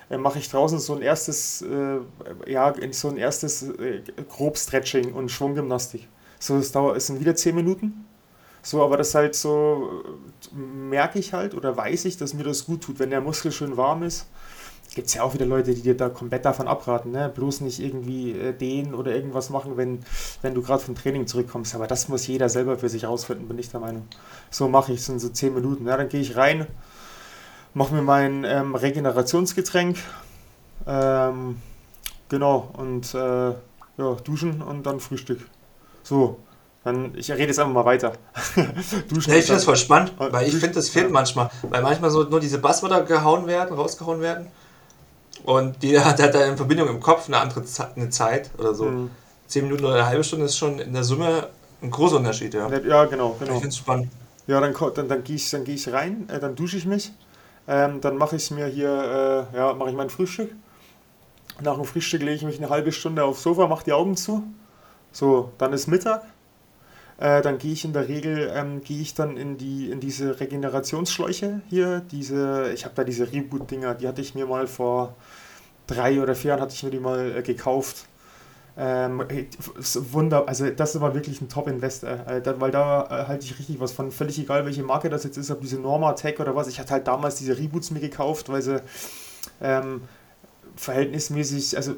[0.09, 1.99] äh, mache ich draußen so ein erstes, äh,
[2.45, 6.07] ja, so ein erstes äh, Grobstretching und Schwunggymnastik.
[6.39, 8.05] So, das dauert, es sind wieder 10 Minuten.
[8.61, 10.03] So, aber das halt so,
[10.53, 13.51] äh, merke ich halt oder weiß ich, dass mir das gut tut, wenn der Muskel
[13.51, 14.27] schön warm ist
[14.97, 17.31] gibt es ja auch wieder Leute, die dir da komplett davon abraten, ne?
[17.33, 19.99] bloß nicht irgendwie äh, den oder irgendwas machen, wenn,
[20.41, 21.75] wenn du gerade vom Training zurückkommst.
[21.75, 24.07] Aber das muss jeder selber für sich rausfinden, bin ich der Meinung.
[24.49, 25.85] So mache ich es in so 10 Minuten.
[25.85, 26.65] Ja, dann gehe ich rein,
[27.75, 29.97] mache mir mein ähm, Regenerationsgetränk,
[30.87, 31.61] ähm,
[32.27, 35.41] genau, und äh, ja, duschen und dann Frühstück.
[36.01, 36.39] So,
[36.83, 38.13] dann, ich rede jetzt einfach mal weiter.
[39.09, 41.51] Duschen nee, ich finde das voll spannend, weil ich finde, das fehlt manchmal.
[41.69, 44.47] Weil manchmal so nur diese Buzzwörter gehauen werden, rausgehauen werden.
[45.43, 48.73] Und jeder hat, hat da in Verbindung im Kopf eine andere Ze eine Zeit oder
[48.73, 48.85] so.
[48.85, 49.11] Mhm.
[49.47, 51.47] Zehn Minuten oder eine halbe Stunde ist schon in der Summe
[51.81, 52.69] ein großer Unterschied, ja.
[52.69, 53.41] Ja, genau, genau.
[53.41, 54.11] Ich finde es spannend.
[54.47, 57.11] Ja, dann, dann, dann gehe ich, geh ich rein, äh, dann dusche ich mich.
[57.67, 60.51] Ähm, dann mache ich mir hier, äh, ja, mache ich mein Frühstück.
[61.61, 64.43] Nach dem Frühstück lege ich mich eine halbe Stunde aufs Sofa, mache die Augen zu.
[65.11, 66.23] So, dann ist Mittag.
[67.17, 70.39] Äh, dann gehe ich in der Regel, ähm, gehe ich dann in, die, in diese
[70.39, 72.01] Regenerationsschläuche hier.
[72.11, 75.15] Diese, ich habe da diese Reboot-Dinger, die hatte ich mir mal vor
[75.87, 78.05] drei oder vier Jahren hatte ich mir die mal äh, gekauft.
[78.79, 79.23] Ähm,
[80.11, 83.79] Wunder, also das war wirklich ein Top-Invest, äh, da, weil da äh, halte ich richtig
[83.79, 84.11] was von.
[84.11, 86.67] Völlig egal, welche Marke das jetzt ist, ob diese Norma Tech oder was.
[86.67, 88.83] Ich hatte halt damals diese Reboots mir gekauft, weil sie
[89.61, 90.01] ähm,
[90.75, 91.95] verhältnismäßig, also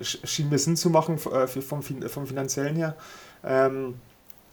[0.00, 2.94] schien mir Sinn zu machen äh, vom, vom finanziellen her.
[3.42, 3.96] Ähm,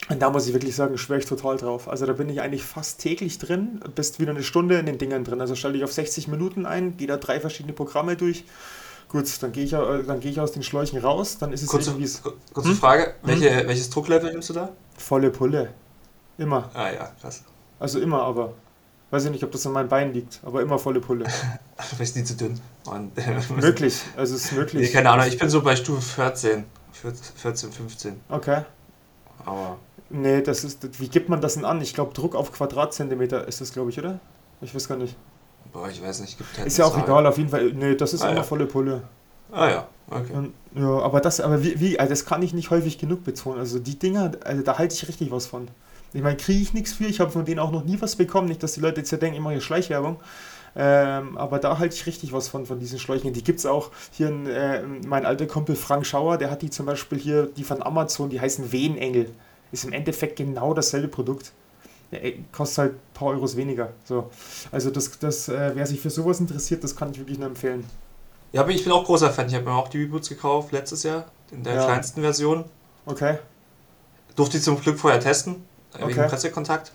[0.09, 1.89] und da muss ich wirklich sagen, schwöre ich total drauf.
[1.89, 5.25] Also da bin ich eigentlich fast täglich drin, bist wieder eine Stunde in den Dingern
[5.25, 5.41] drin.
[5.41, 8.45] Also stelle ich auf 60 Minuten ein, gehe da drei verschiedene Programme durch.
[9.09, 11.69] Gut, dann gehe ich, äh, dann gehe ich aus den Schläuchen raus, dann ist es
[11.69, 12.09] kurze, irgendwie...
[12.53, 12.75] Kurze hm?
[12.75, 13.67] Frage, welche, hm?
[13.67, 14.69] welches Drucklevel nimmst du da?
[14.97, 15.73] Volle Pulle.
[16.37, 16.69] Immer.
[16.73, 17.43] Ah ja, krass.
[17.79, 18.53] Also immer, aber...
[19.09, 21.25] Weiß ich nicht, ob das an meinem Bein liegt, aber immer volle Pulle.
[21.91, 22.59] du bist nie zu dünn.
[22.85, 23.11] Mann.
[23.55, 24.87] möglich, also es ist möglich.
[24.87, 26.65] Nee, keine Ahnung, ich bin so bei Stufe 14.
[26.91, 28.19] 14, 15.
[28.27, 28.63] Okay.
[29.45, 29.77] Aber
[30.09, 30.99] Nee, das ist.
[30.99, 31.81] Wie gibt man das denn an?
[31.81, 34.19] Ich glaube, Druck auf Quadratzentimeter ist das, glaube ich, oder?
[34.61, 35.15] Ich weiß gar nicht.
[35.73, 37.03] Boah, ich weiß nicht, gibt halt Ist ja auch Zahl.
[37.03, 37.73] egal, auf jeden Fall.
[37.73, 38.43] Nee, das ist ah, immer ja.
[38.43, 39.03] volle Pulle.
[39.51, 40.33] Ah ja, okay.
[40.33, 43.59] Und, ja, aber das, aber wie, wie, also das kann ich nicht häufig genug betonen.
[43.59, 45.67] Also die Dinger, also da halte ich richtig was von.
[46.13, 48.47] Ich meine, kriege ich nichts für, ich habe von denen auch noch nie was bekommen.
[48.47, 50.17] Nicht, dass die Leute jetzt ja denken, immer hier Schleichwerbung.
[50.75, 53.33] Ähm, aber da halte ich richtig was von, von diesen Schläuchen.
[53.33, 56.69] Die gibt es auch hier, in, äh, mein alter Kumpel Frank Schauer, der hat die
[56.69, 59.31] zum Beispiel hier, die von Amazon, die heißen Wehenengel.
[59.71, 61.51] Ist im Endeffekt genau dasselbe Produkt.
[62.53, 63.89] Kostet halt ein paar Euros weniger.
[64.05, 64.29] So.
[64.71, 67.85] Also das, das äh, wer sich für sowas interessiert, das kann ich wirklich nur empfehlen.
[68.53, 69.47] Ja, ich bin auch großer Fan.
[69.47, 71.85] Ich habe mir auch die Reboots gekauft letztes Jahr, in der ja.
[71.85, 72.63] kleinsten Version.
[73.05, 73.39] Okay.
[74.35, 76.07] Durfte ich zum Glück vorher testen, okay.
[76.07, 76.91] wegen Pressekontakt.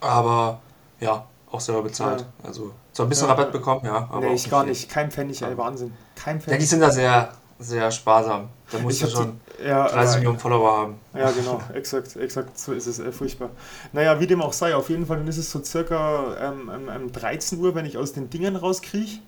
[0.00, 0.60] Aber
[0.98, 2.20] ja, auch selber bezahlt.
[2.20, 2.48] Ja.
[2.48, 3.34] Also zwar ein bisschen ja.
[3.34, 4.08] Rabatt bekommen, ja.
[4.10, 4.88] Aber nee, ich gar nicht.
[4.88, 5.92] Kein Pfennig, ey, Wahnsinn.
[6.16, 6.56] Kein Pfennig.
[6.56, 8.48] Ja, die sind da sehr, sehr sparsam.
[8.70, 10.94] Da musst du schon die, ja, 30 Millionen Follower haben.
[11.14, 13.50] Ja, genau, exakt, exakt, so ist es, äh, furchtbar.
[13.92, 17.12] Naja, wie dem auch sei, auf jeden Fall, dann ist es so circa ähm, ähm,
[17.12, 19.20] 13 Uhr, wenn ich aus den Dingen rauskriege.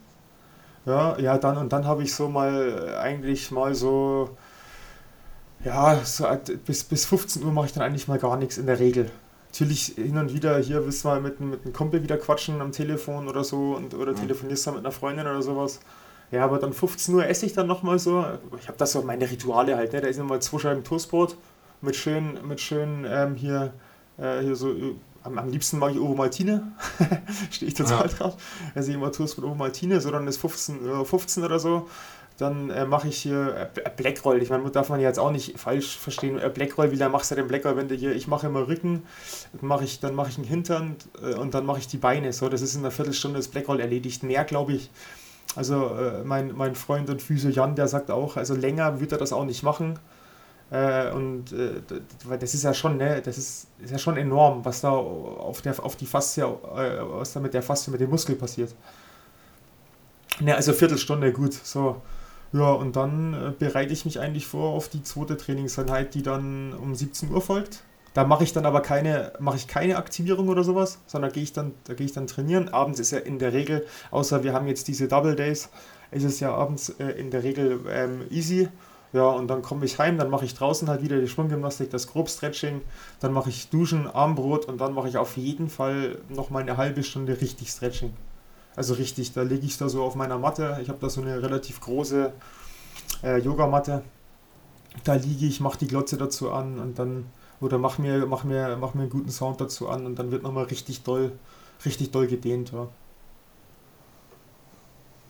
[0.87, 4.31] Ja, ja, dann und dann habe ich so mal äh, eigentlich mal so,
[5.65, 6.27] ja, so
[6.67, 9.11] bis, bis 15 Uhr mache ich dann eigentlich mal gar nichts in der Regel
[9.49, 12.73] natürlich hin und wieder hier willst du mal mit, mit einem Kumpel wieder quatschen am
[12.73, 14.17] Telefon oder so und, oder mhm.
[14.17, 15.81] telefonierst dann mit einer Freundin oder sowas.
[16.31, 18.25] Ja, aber dann 15 Uhr esse ich dann nochmal so.
[18.61, 20.01] Ich habe das so meine Rituale halt, ne?
[20.01, 21.37] Da ist nochmal zwei Scheiben Toastbrot
[21.81, 23.73] mit schön, mit schön ähm, hier,
[24.19, 24.75] äh, hier so.
[25.25, 26.73] Am, am liebsten mag ich Ovomaltine.
[27.51, 28.13] Stehe ich total ja.
[28.13, 28.37] drauf.
[28.75, 31.89] Also immer Toastbrot Ovomaltine, so dann ist 15, 15 oder so
[32.39, 34.41] dann äh, mache ich hier äh, Blackroll.
[34.41, 36.39] Ich meine, darf man jetzt auch nicht falsch verstehen.
[36.39, 39.03] Äh, Blackroll, wie lange machst du den Blackroll, wenn du hier, ich mache immer Rücken,
[39.61, 42.33] mach ich, dann mache ich einen Hintern äh, und dann mache ich die Beine.
[42.33, 44.23] So, das ist in einer Viertelstunde das Blackroll erledigt.
[44.23, 44.89] Mehr, glaube ich.
[45.57, 49.19] Also äh, mein, mein Freund und Physio Jan, der sagt auch, also länger wird er
[49.19, 49.99] das auch nicht machen.
[50.71, 51.47] Äh, und
[52.25, 55.63] weil das ist ja schon, ne, das ist, ist ja schon enorm, was da auf
[55.63, 58.75] der auf die Faszie, was da mit der Faszie, mit dem Muskel passiert.
[60.41, 62.01] Ne, also Viertelstunde, gut, so.
[62.53, 66.73] Ja, und dann äh, bereite ich mich eigentlich vor auf die zweite Trainingseinheit, die dann
[66.75, 67.83] um 17 Uhr folgt.
[68.19, 71.53] Da mache ich dann aber keine, mache ich keine Aktivierung oder sowas, sondern gehe ich
[71.53, 72.69] dann, da gehe ich dann trainieren.
[72.69, 75.69] Abends ist ja in der Regel, außer wir haben jetzt diese Double Days,
[76.11, 78.71] ist es ja abends äh, in der Regel ähm, easy.
[79.13, 82.09] Ja, und dann komme ich heim, dann mache ich draußen halt wieder die Schwunggymnastik, das
[82.09, 82.81] Grobstretching,
[83.21, 86.77] dann mache ich Duschen, Armbrot und dann mache ich auf jeden Fall noch mal eine
[86.77, 88.13] halbe Stunde richtig Stretching.
[88.75, 90.81] Also richtig, da lege ich da so auf meiner Matte.
[90.83, 92.33] Ich habe da so eine relativ große
[93.23, 94.03] äh, Yogamatte.
[95.05, 97.27] Da liege ich, mache die Glotze dazu an und dann,
[97.61, 100.43] oder mach mir, mach mir, mach mir einen guten Sound dazu an und dann wird
[100.43, 101.33] nochmal richtig doll,
[101.85, 102.73] richtig doll gedehnt.
[102.73, 102.89] Ja.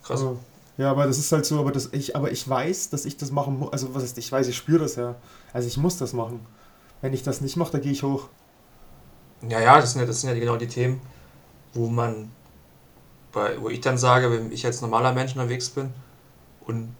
[0.03, 0.21] Krass.
[0.21, 0.39] Also,
[0.77, 3.31] ja, aber das ist halt so, aber das ich, aber ich weiß, dass ich das
[3.31, 3.73] machen muss.
[3.73, 5.15] Also was ist, ich weiß, ich spüre das ja.
[5.51, 6.45] Also ich muss das machen.
[7.01, 8.29] Wenn ich das nicht mache, dann gehe ich hoch.
[9.47, 11.01] Ja, ja, das sind ja, das sind ja genau die Themen,
[11.73, 12.31] wo man
[13.31, 15.93] bei, wo ich dann sage, wenn ich als normaler Mensch unterwegs bin
[16.61, 16.95] und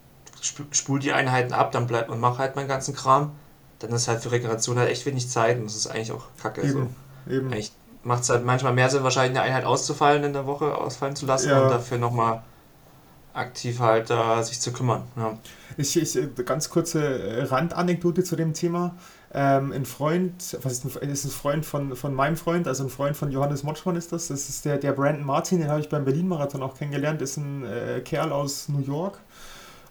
[0.72, 3.32] spule die Einheiten ab, dann bleibt man macht halt meinen ganzen Kram,
[3.80, 6.62] dann ist halt für Regeneration halt echt wenig Zeit und das ist eigentlich auch kacke.
[6.62, 7.34] Eben, so.
[7.34, 7.48] eben.
[7.48, 7.72] Eigentlich
[8.04, 11.26] macht es halt manchmal mehr Sinn, wahrscheinlich eine Einheit auszufallen in der Woche, ausfallen zu
[11.26, 11.64] lassen ja.
[11.64, 12.44] und dafür nochmal
[13.34, 15.04] aktiv halt äh, sich zu kümmern.
[15.16, 15.38] Ja.
[15.78, 18.96] Ich, ich, äh, ganz kurze äh, Randanekdote zu dem Thema.
[19.32, 22.90] Ähm, ein Freund, was ist ein, ist ein Freund von, von meinem Freund, also ein
[22.90, 24.28] Freund von Johannes Motschmann ist das.
[24.28, 27.64] Das ist der, der Brandon Martin, den habe ich beim Berlin-Marathon auch kennengelernt, ist ein
[27.66, 29.20] äh, Kerl aus New York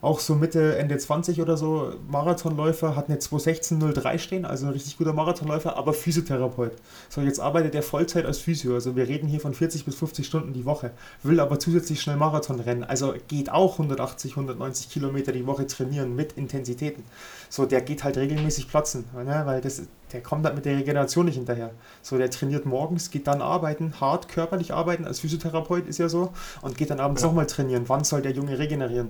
[0.01, 4.97] auch so Mitte, Ende 20 oder so Marathonläufer, hat eine 216.03 stehen, also ein richtig
[4.97, 6.73] guter Marathonläufer, aber Physiotherapeut.
[7.09, 10.27] So, jetzt arbeitet er Vollzeit als Physio, also wir reden hier von 40 bis 50
[10.27, 15.33] Stunden die Woche, will aber zusätzlich schnell Marathon rennen, also geht auch 180, 190 Kilometer
[15.33, 17.03] die Woche trainieren mit Intensitäten.
[17.49, 19.83] So, der geht halt regelmäßig platzen, ne, weil das,
[20.13, 21.73] der kommt halt mit der Regeneration nicht hinterher.
[22.03, 26.33] So, der trainiert morgens, geht dann arbeiten, hart körperlich arbeiten, als Physiotherapeut ist ja so,
[26.63, 27.29] und geht dann abends ja.
[27.29, 27.85] nochmal trainieren.
[27.89, 29.09] Wann soll der Junge regenerieren?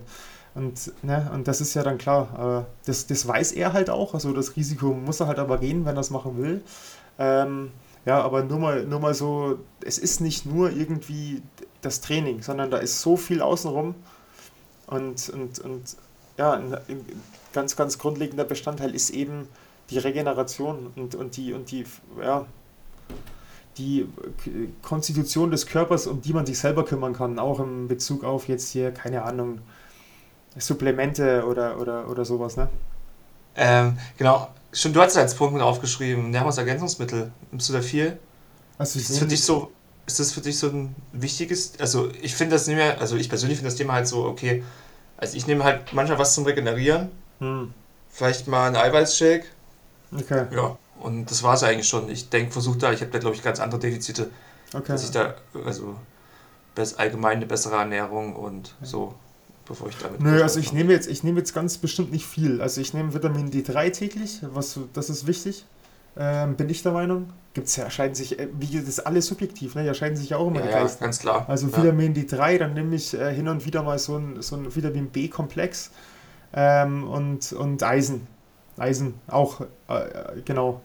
[0.59, 4.13] Und, ne, und das ist ja dann klar, äh, das, das weiß er halt auch,
[4.15, 6.63] also das Risiko muss er halt aber gehen, wenn er es machen will.
[7.17, 7.71] Ähm,
[8.05, 11.43] ja, aber nur mal, nur mal so, es ist nicht nur irgendwie
[11.81, 13.95] das Training, sondern da ist so viel außenrum.
[14.89, 15.97] Und, und, und
[16.37, 17.07] ja, ein, ein
[17.53, 19.47] ganz, ganz grundlegender Bestandteil ist eben
[19.91, 21.85] die Regeneration und, und die, und die,
[22.21, 22.47] ja,
[23.77, 24.09] die
[24.83, 28.71] Konstitution des Körpers, um die man sich selber kümmern kann, auch im Bezug auf jetzt
[28.71, 29.61] hier, keine Ahnung,
[30.57, 32.69] Supplemente oder, oder, oder sowas, ne?
[33.57, 34.49] Ähm, genau.
[34.73, 37.33] Schon du hast als Punkt aufgeschrieben, Nahrungsergänzungsmittel.
[37.51, 38.19] Nimmst du da viel?
[38.77, 39.73] Also ist das für dich so,
[40.07, 43.29] ist das für dich so ein wichtiges, also ich finde das nicht mehr, also ich
[43.29, 44.63] persönlich finde das Thema halt so, okay,
[45.17, 47.75] also ich nehme halt manchmal was zum Regenerieren, hm.
[48.09, 49.45] vielleicht mal einen Eiweißshake.
[50.17, 50.47] Okay.
[50.53, 52.09] Ja, und das war es eigentlich schon.
[52.09, 54.31] Ich denke, versuche da, ich habe da glaube ich ganz andere Defizite,
[54.73, 54.93] okay.
[54.93, 55.35] dass ich da,
[55.65, 55.97] also
[56.97, 59.15] allgemein eine bessere Ernährung und so,
[59.69, 60.21] bevor ich damit.
[60.21, 62.61] Nö, also ich nehme jetzt, ich nehme jetzt ganz bestimmt nicht viel.
[62.61, 65.65] Also ich nehme Vitamin D3 täglich, was das ist wichtig.
[66.17, 67.33] Ähm, bin ich der Meinung.
[67.55, 69.87] Gibt es ja, erscheinen sich, äh, wie das ist alles subjektiv, ne?
[69.87, 71.45] Erscheinen sich ja auch immer ja, ja, ganz klar.
[71.49, 72.23] Also Vitamin ja.
[72.23, 75.93] D3, dann nehme ich äh, hin und wieder mal so ein, so ein Vitamin B-Komplex
[76.53, 78.27] ähm, und, und Eisen.
[78.77, 80.81] Eisen auch, äh, äh, genau.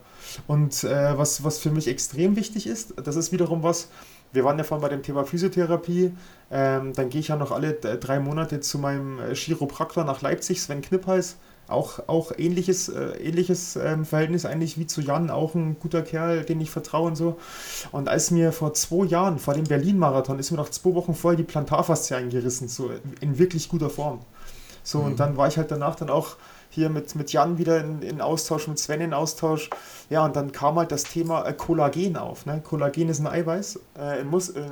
[0.47, 3.89] Und äh, was, was für mich extrem wichtig ist, das ist wiederum was,
[4.33, 6.11] wir waren ja vorhin bei dem Thema Physiotherapie,
[6.51, 10.61] ähm, dann gehe ich ja noch alle drei Monate zu meinem äh, Chiropraktor nach Leipzig,
[10.61, 15.55] Sven Knipp heißt, auch, auch ähnliches, äh, ähnliches ähm, Verhältnis eigentlich wie zu Jan, auch
[15.55, 17.37] ein guter Kerl, den ich vertraue und so.
[17.91, 21.37] Und als mir vor zwei Jahren, vor dem Berlin-Marathon, ist mir noch zwei Wochen vorher
[21.37, 22.91] die Plantarfaszie eingerissen, so
[23.21, 24.19] in wirklich guter Form.
[24.83, 25.05] So, mhm.
[25.05, 26.35] und dann war ich halt danach dann auch
[26.73, 29.69] hier mit, mit Jan wieder in, in Austausch, mit Sven in Austausch.
[30.09, 32.47] Ja, und dann kam halt das Thema äh, Kollagen auf.
[32.47, 32.61] Ne?
[32.61, 33.79] Kollagen ist ein Eiweiß.
[33.99, 34.63] Äh, muss, äh,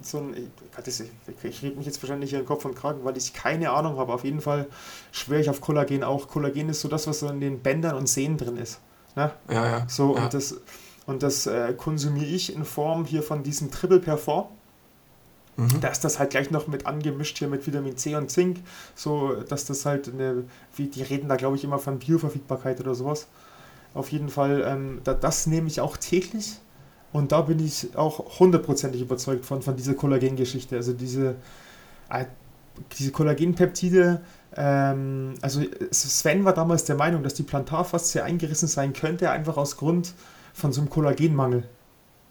[0.00, 0.50] so ein,
[0.86, 3.98] ich, ich rede mich jetzt wahrscheinlich hier in Kopf und Kragen, weil ich keine Ahnung
[3.98, 4.12] habe.
[4.12, 4.66] Auf jeden Fall
[5.10, 6.28] schwöre ich auf Kollagen auch.
[6.28, 8.80] Kollagen ist so das, was so in den Bändern und Sehnen drin ist.
[9.16, 9.32] Ne?
[9.50, 9.84] Ja, ja.
[9.88, 10.24] So, ja.
[10.24, 10.60] und das,
[11.06, 14.46] und das äh, konsumiere ich in Form hier von diesem Triple Perform.
[15.58, 15.80] Mhm.
[15.80, 18.58] Da ist das halt gleich noch mit angemischt hier mit Vitamin C und Zink,
[18.94, 20.44] so dass das halt eine,
[20.76, 23.26] wie die reden da glaube ich immer von Bioverfügbarkeit oder sowas.
[23.92, 26.58] Auf jeden Fall, ähm, da, das nehme ich auch täglich
[27.12, 30.76] und da bin ich auch hundertprozentig überzeugt von, von dieser Kollagengeschichte.
[30.76, 31.34] Also diese,
[32.08, 32.26] äh,
[32.96, 34.20] diese Kollagenpeptide,
[34.54, 39.76] ähm, also Sven war damals der Meinung, dass die Plantarfaszie eingerissen sein könnte, einfach aus
[39.76, 40.14] Grund
[40.54, 41.64] von so einem Kollagenmangel.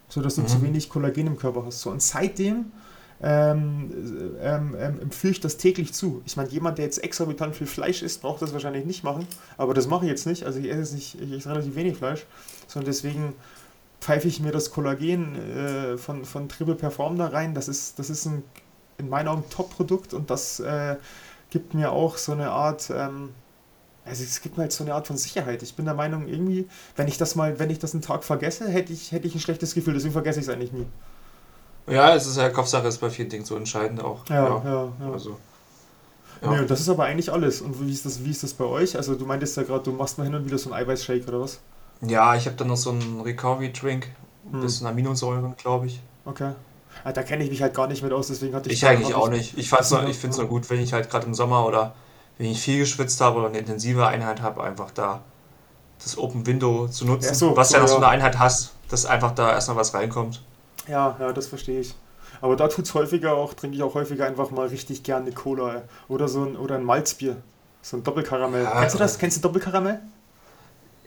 [0.07, 0.47] So dass du mhm.
[0.47, 1.81] zu wenig Kollagen im Körper hast.
[1.81, 2.71] So, und seitdem
[3.21, 6.21] ähm, ähm, ähm, empfehle ich das täglich zu.
[6.25, 9.27] Ich meine, jemand, der jetzt exorbitant viel Fleisch isst, braucht das wahrscheinlich nicht machen.
[9.57, 10.45] Aber das mache ich jetzt nicht.
[10.45, 12.25] Also ich esse, nicht, ich esse relativ wenig Fleisch.
[12.67, 13.33] Sondern deswegen
[14.01, 17.55] pfeife ich mir das Kollagen äh, von, von Triple Perform da rein.
[17.55, 18.43] Das ist, das ist ein
[18.97, 20.95] in meinen Augen Top-Produkt und das äh,
[21.49, 23.29] gibt mir auch so eine Art, ähm,
[24.05, 25.63] also es gibt mir halt so eine Art von Sicherheit.
[25.63, 28.67] Ich bin der Meinung, irgendwie, wenn ich das mal, wenn ich das einen Tag vergesse,
[28.67, 30.85] hätte ich, hätte ich ein schlechtes Gefühl, deswegen vergesse ich es eigentlich nie.
[31.87, 34.27] Ja, es ist ja Kopfsache, ist bei vielen Dingen so entscheidend auch.
[34.29, 34.91] Ja, ja, ja.
[34.99, 35.11] ja.
[35.11, 35.37] Also,
[36.41, 36.51] ja.
[36.51, 37.61] Nee, das ist aber eigentlich alles.
[37.61, 38.95] Und wie ist das, wie ist das bei euch?
[38.95, 41.41] Also du meintest ja gerade, du machst mal hin und wieder so einen Eiweißshake oder
[41.41, 41.59] was?
[42.01, 44.07] Ja, ich habe dann noch so einen Recovery-Drink,
[44.45, 44.61] ein hm.
[44.61, 46.01] bisschen Aminosäuren, glaube ich.
[46.25, 46.51] Okay.
[47.03, 48.77] Ah, da kenne ich mich halt gar nicht mit aus, deswegen hatte ich.
[48.77, 49.57] Ich eigentlich auch nicht.
[49.57, 51.93] Ich, ich finde es nur gut, wenn ich halt gerade im Sommer oder
[52.37, 55.21] wenn ich viel geschwitzt habe oder eine intensive Einheit habe, einfach da
[56.03, 59.05] das Open Window zu nutzen, so, was so, ja noch so eine Einheit hast, dass
[59.05, 60.41] einfach da erstmal was reinkommt.
[60.87, 61.95] Ja, ja, das verstehe ich.
[62.41, 65.83] Aber da tut es häufiger auch, trinke ich auch häufiger einfach mal richtig gerne Cola
[66.07, 67.37] oder so ein, oder ein Malzbier.
[67.81, 68.63] So ein Doppelkaramell.
[68.63, 69.17] Ja, Kennst du das?
[69.17, 70.01] Kennst du Doppelkaramell?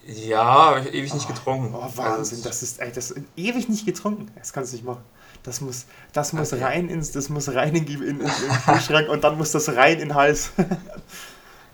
[0.07, 1.75] Ja, habe ich ewig oh, nicht getrunken.
[1.75, 4.29] Oh, Wahnsinn, also, das ist, ey, das ist ewig nicht getrunken.
[4.37, 5.03] Das kannst du nicht machen.
[5.43, 6.65] Das muss, das muss okay.
[6.65, 8.29] rein ins, das muss rein in, in, in, in den
[8.65, 10.53] Kühlschrank und dann muss das rein in den Hals.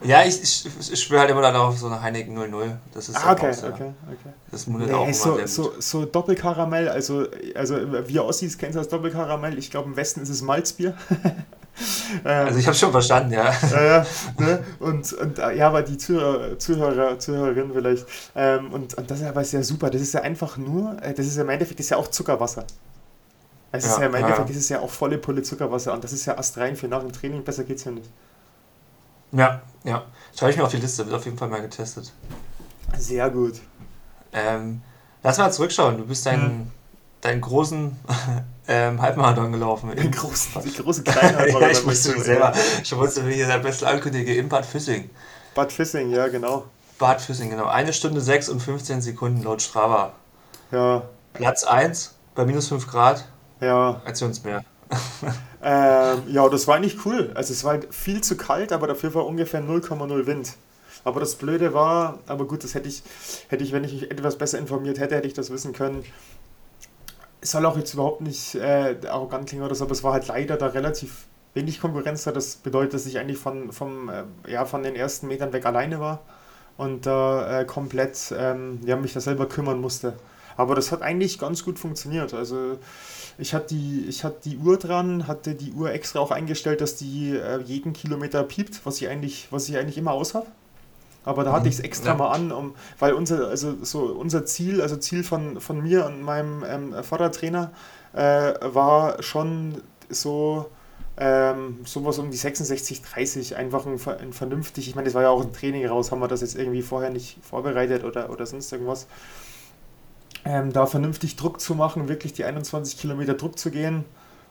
[0.03, 2.79] Ja, ich, ich, ich schwöre halt immer dann auf so eine Heineken 00.
[2.93, 4.33] Das ist ah, okay, okay, okay.
[4.51, 8.89] Das mundet nee, auch immer so, so, so Doppelkaramell, also, also wir Ossis kennen das
[8.89, 9.59] Doppelkaramell.
[9.59, 10.95] Ich glaube, im Westen ist es Malzbier.
[12.25, 13.53] Ähm, also ich habe schon verstanden, ja.
[13.71, 14.07] ja
[14.39, 14.65] ne?
[14.79, 18.07] und, und äh, ja, aber die Zuhörer, Zuhörer Zuhörerinnen vielleicht.
[18.35, 19.91] Ähm, und, und das ist aber sehr super.
[19.91, 22.09] Das ist ja einfach nur, äh, das ist ja im Endeffekt das ist ja auch
[22.09, 22.65] Zuckerwasser.
[23.73, 24.55] Es ja, ist ja im Endeffekt, ja.
[24.55, 27.13] das ist ja auch volle Pulle Zuckerwasser und das ist ja astrein für nach dem
[27.13, 28.09] Training, besser geht's ja nicht.
[29.33, 30.05] Ja, ja.
[30.37, 32.13] Schreibe ich mir auf die Liste, wird auf jeden Fall mal getestet.
[32.99, 33.61] Sehr gut.
[34.33, 34.83] Ähm,
[35.23, 35.97] lass mal zurückschauen.
[35.97, 36.71] Du bist deinen, hm.
[37.21, 37.97] deinen großen
[38.69, 39.95] ähm, Halbmarathon gelaufen.
[39.97, 41.63] Den großen, die große kleine Halbmarathon.
[41.63, 45.11] ja, ich musste selber, ich musste mir hier der beste ankündige in Bad Füssing.
[45.55, 46.65] Bad Füssing, ja, genau.
[46.99, 47.67] Bad Füssing, genau.
[47.67, 50.13] Eine Stunde 6 und 15 Sekunden laut Strava.
[50.71, 51.03] Ja.
[51.33, 53.25] Platz 1 bei minus 5 Grad.
[53.61, 54.01] Ja.
[54.05, 54.65] Erzähl uns mehr.
[55.63, 57.31] ähm, ja, das war eigentlich cool.
[57.35, 60.55] Also es war halt viel zu kalt, aber dafür war ungefähr 0,0 Wind.
[61.05, 63.03] Aber das Blöde war, aber gut, das hätte ich,
[63.49, 66.05] hätte ich, wenn ich mich etwas besser informiert hätte, hätte ich das wissen können.
[67.41, 70.27] Es soll auch jetzt überhaupt nicht äh, arrogant klingen oder so, aber es war halt
[70.27, 72.33] leider da relativ wenig Konkurrenz da.
[72.33, 76.01] Das bedeutet, dass ich eigentlich von, vom, äh, ja, von den ersten Metern weg alleine
[76.01, 76.23] war
[76.77, 80.15] und da äh, komplett ähm, ja, mich da selber kümmern musste.
[80.57, 82.35] Aber das hat eigentlich ganz gut funktioniert.
[82.35, 82.79] Also
[83.39, 86.97] ich hatte die, ich hatte die Uhr dran, hatte die Uhr extra auch eingestellt, dass
[86.97, 90.47] die äh, jeden Kilometer piept, was ich eigentlich, was ich eigentlich immer aus habe.
[91.25, 91.71] Aber da hatte mhm.
[91.71, 92.15] ich es extra ja.
[92.15, 96.23] mal an, um, weil unser, also so unser Ziel, also Ziel von, von mir und
[96.23, 97.73] meinem ähm, Fahrradtrainer
[98.15, 100.67] äh, war schon so
[101.19, 105.31] ähm, sowas um die 66, 30, einfach ein, ein, vernünftig, ich meine, das war ja
[105.31, 108.71] auch ein Training raus, haben wir das jetzt irgendwie vorher nicht vorbereitet oder, oder sonst
[108.71, 109.07] irgendwas
[110.47, 114.05] ähm, da vernünftig Druck zu machen, wirklich die 21 Kilometer Druck zu gehen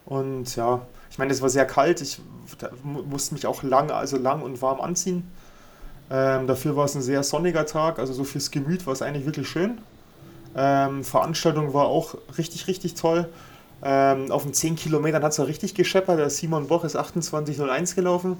[0.05, 2.01] Und ja, ich meine, es war sehr kalt.
[2.01, 2.19] Ich
[2.83, 5.31] musste mich auch lang, also lang und warm anziehen.
[6.11, 9.25] Ähm, dafür war es ein sehr sonniger Tag, also so fürs Gemüt war es eigentlich
[9.25, 9.79] wirklich schön.
[10.55, 13.29] Ähm, Veranstaltung war auch richtig, richtig toll.
[13.81, 16.19] Ähm, auf den 10 Kilometern hat es auch richtig gescheppert.
[16.19, 18.37] Der Simon Boch ist 28.01 gelaufen.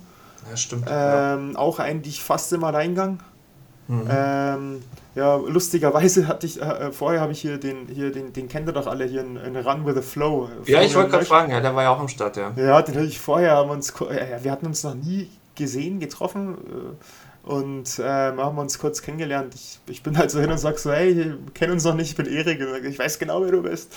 [0.50, 0.86] Ja, stimmt.
[0.90, 1.60] Ähm, ja.
[1.60, 3.20] Auch eigentlich fast im Alleingang.
[3.88, 4.82] Mhm.
[5.16, 8.68] Ähm, ja, lustigerweise hatte ich, äh, vorher habe ich hier den, hier den, den kennt
[8.68, 10.50] ihr doch alle, hier einen Run with the Flow.
[10.66, 12.54] Ja, ich wollte gerade fragen, ja, der war ja auch am Start, ja.
[12.56, 16.56] Ja, den hatte ich vorher, haben uns, äh, wir hatten uns noch nie gesehen, getroffen.
[16.56, 16.96] Äh,
[17.46, 19.54] und äh, haben uns kurz kennengelernt.
[19.54, 22.10] Ich, ich bin halt so hin und sag so, hey, wir kennen uns noch nicht,
[22.10, 22.60] ich bin Erik.
[22.86, 23.94] Ich weiß genau, wer du bist.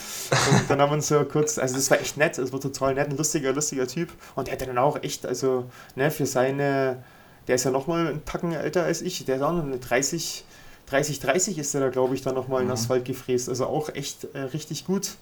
[0.50, 2.94] Und dann haben wir uns so kurz, also das war echt nett, es war total
[2.94, 4.10] nett, ein lustiger, lustiger Typ.
[4.34, 5.64] Und der hat dann auch echt, also
[5.96, 7.02] ne, für seine,
[7.46, 10.44] der ist ja nochmal ein Tacken älter als ich, der ist auch noch eine 30,
[10.90, 12.72] 30, 30 ist der da, glaube ich, dann nochmal in mhm.
[12.72, 13.48] Asphalt gefräst.
[13.48, 15.16] Also auch echt äh, richtig gut.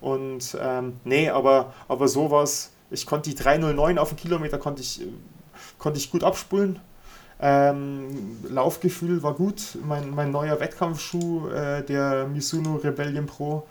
[0.00, 5.00] Und ähm, nee, aber, aber sowas, ich konnte die 309 auf den Kilometer, konnte ich,
[5.78, 6.80] konnte ich gut abspulen
[7.42, 9.76] ähm, Laufgefühl war gut.
[9.84, 13.66] Mein, mein neuer Wettkampfschuh, äh, der Mizuno Rebellion Pro,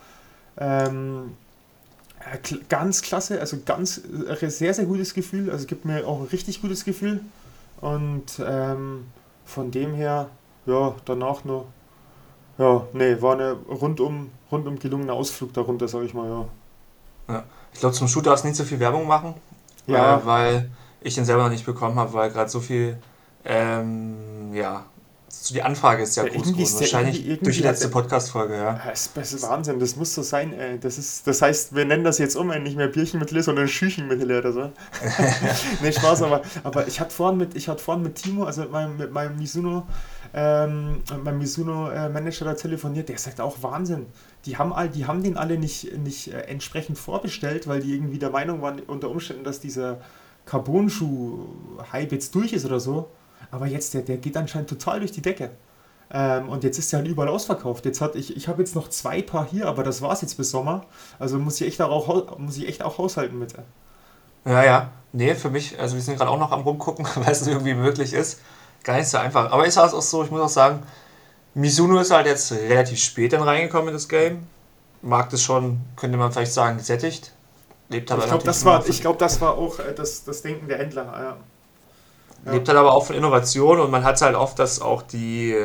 [0.58, 1.38] ähm,
[2.20, 5.50] äh, ganz klasse, also ganz äh, sehr, sehr gutes Gefühl.
[5.50, 7.22] Also gibt mir auch ein richtig gutes Gefühl.
[7.80, 9.06] Und ähm,
[9.46, 10.30] von dem her,
[10.66, 11.66] ja, danach nur,
[12.58, 17.34] ja, nee, war eine rundum, rundum gelungene Ausflug darunter, sage ich mal, ja.
[17.34, 17.44] ja.
[17.74, 19.36] Ich glaube, zum Schuh darfst du nicht so viel Werbung machen,
[19.88, 20.18] ja.
[20.18, 20.72] Äh, weil
[21.02, 22.98] ich den selber noch nicht bekommen habe, weil gerade so viel
[23.44, 24.86] ähm, ja,
[25.44, 26.80] so die Anfrage ist ja, ja groß geworden.
[26.80, 28.80] Wahrscheinlich irgendwie, irgendwie durch die letzte Podcast-Folge, ja.
[29.16, 30.54] Das ist Wahnsinn, das muss so sein.
[30.54, 30.80] Ey.
[30.80, 33.68] Das, ist, das heißt, wir nennen das jetzt um, nicht mehr Bierchen mit Liz, sondern
[33.68, 34.62] Schüchen mit Hille oder so.
[35.82, 38.72] nee, Spaß, aber, aber ich hatte vorhin mit, ich hatte vorhin mit Timo, also mit
[38.72, 39.88] meinem, mit meinem Mizuno,
[40.34, 44.08] ähm, meinem Mizuno-Manager da telefoniert, der sagt auch Wahnsinn.
[44.46, 48.20] Die haben, all, die haben den alle nicht, nicht äh, entsprechend vorbestellt, weil die irgendwie
[48.20, 50.02] der Meinung waren, unter Umständen, dass dieser
[50.46, 53.10] Carbon-Schuh-Hype jetzt durch ist oder so.
[53.52, 55.52] Aber jetzt, der, der geht anscheinend total durch die Decke.
[56.14, 57.86] Ähm, und jetzt ist der halt überall ausverkauft.
[57.86, 60.36] Jetzt hat ich, ich habe jetzt noch zwei Paar hier, aber das war es jetzt
[60.36, 60.86] bis Sommer.
[61.20, 63.54] Also muss ich echt auch, muss ich echt auch haushalten mit.
[64.46, 64.92] Ja, ja.
[65.14, 68.14] Nee, für mich, also wir sind gerade auch noch am rumgucken, weil es irgendwie möglich
[68.14, 68.40] ist.
[68.84, 69.52] Gar nicht so einfach.
[69.52, 70.84] Aber ist halt auch so, ich muss auch sagen,
[71.54, 74.48] Mizuno ist halt jetzt relativ spät dann reingekommen in das Game.
[75.02, 77.32] Markt ist schon, könnte man vielleicht sagen, gesättigt.
[77.90, 80.78] Lebt aber ich glaube, das, war, glaub, das war auch äh, das, das Denken der
[80.78, 81.04] Händler.
[81.04, 81.38] Ja.
[82.46, 82.54] Ja.
[82.54, 85.56] Lebt halt aber auch von Innovation und man hat halt oft, dass auch die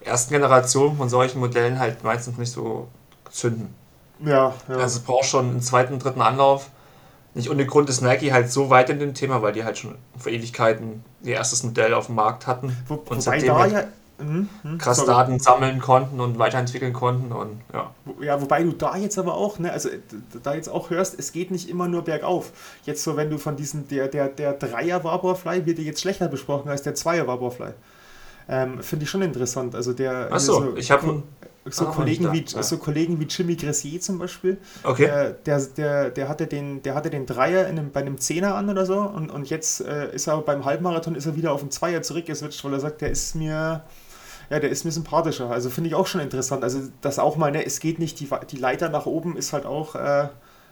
[0.00, 2.88] ersten Generationen von solchen Modellen halt meistens nicht so
[3.30, 3.74] zünden.
[4.20, 4.76] Ja, ja.
[4.76, 6.70] Also es braucht schon einen zweiten, dritten Anlauf.
[7.34, 9.96] Nicht ohne Grund ist Nike halt so weit in dem Thema, weil die halt schon
[10.16, 12.76] vor Ewigkeiten ihr erstes Modell auf dem Markt hatten.
[12.86, 13.84] Wo, und seitdem da halt ja
[14.24, 15.08] Mhm, mhm, krass sorry.
[15.08, 17.90] Daten sammeln konnten und weiterentwickeln konnten und ja.
[18.20, 19.88] Ja, wobei du da jetzt aber auch, ne, also
[20.42, 22.52] da jetzt auch hörst, es geht nicht immer nur bergauf.
[22.84, 26.28] Jetzt so, wenn du von diesem, der, der, der Dreier Warborfly wird dir jetzt schlechter
[26.28, 27.72] besprochen als der Zweier Warborfly.
[28.48, 29.74] Ähm, Finde ich schon interessant.
[29.74, 30.32] Also der.
[30.32, 31.22] Achso, so, ich habe
[31.70, 32.62] so, Kollegen wie, ja.
[32.62, 35.04] so Kollegen wie Jimmy Gressier zum Beispiel, okay.
[35.04, 38.54] äh, der, der, der, hatte den, der hatte den Dreier in einem, bei einem Zehner
[38.54, 41.60] an oder so und, und jetzt äh, ist er beim Halbmarathon ist er wieder auf
[41.60, 43.82] den Zweier zurückgeswitcht, weil er sagt, der ist mir
[44.50, 45.50] ja, der ist mir sympathischer.
[45.50, 46.62] Also finde ich auch schon interessant.
[46.62, 49.66] Also das auch mal, ne, es geht nicht, die, die Leiter nach oben ist halt
[49.66, 50.28] auch, äh,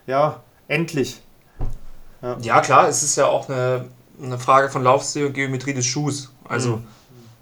[0.06, 1.22] ja, endlich.
[2.20, 2.36] Ja.
[2.40, 2.60] ja.
[2.60, 3.86] klar, es ist ja auch eine,
[4.22, 6.32] eine Frage von Laufstil und Geometrie des Schuhs.
[6.48, 6.86] Also mhm.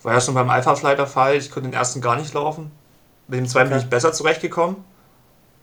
[0.02, 2.70] war ja schon beim Alpha Fly der Fall, ich konnte den ersten gar nicht laufen.
[3.28, 3.76] Mit dem zweiten okay.
[3.76, 4.76] bin ich besser zurechtgekommen.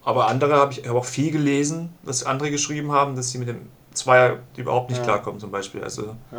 [0.03, 3.49] Aber andere habe ich habe auch viel gelesen, was andere geschrieben haben, dass sie mit
[3.49, 5.03] dem Zweier überhaupt nicht ja.
[5.03, 5.83] klarkommen, zum Beispiel.
[5.83, 6.37] Also ja.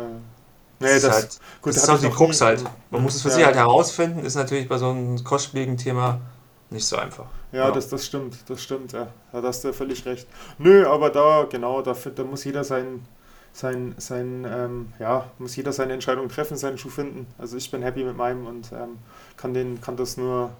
[0.79, 2.63] Nee, das, das, halt, gut, das ist halt die Krux halt.
[2.89, 3.35] Man muss es für ja.
[3.35, 6.21] sich halt herausfinden, ist natürlich bei so einem kostspieligen Thema
[6.69, 7.25] nicht so einfach.
[7.51, 9.07] Ja, ja, Das, das stimmt, das stimmt, ja.
[9.31, 10.27] Da hast du völlig recht.
[10.57, 13.05] Nö, aber da, genau, da, da muss jeder sein,
[13.51, 17.27] sein, sein ähm, ja, muss jeder seine Entscheidung treffen, seinen Schuh finden.
[17.37, 18.99] Also ich bin happy mit meinem und ähm,
[19.35, 20.51] kann den, kann das nur,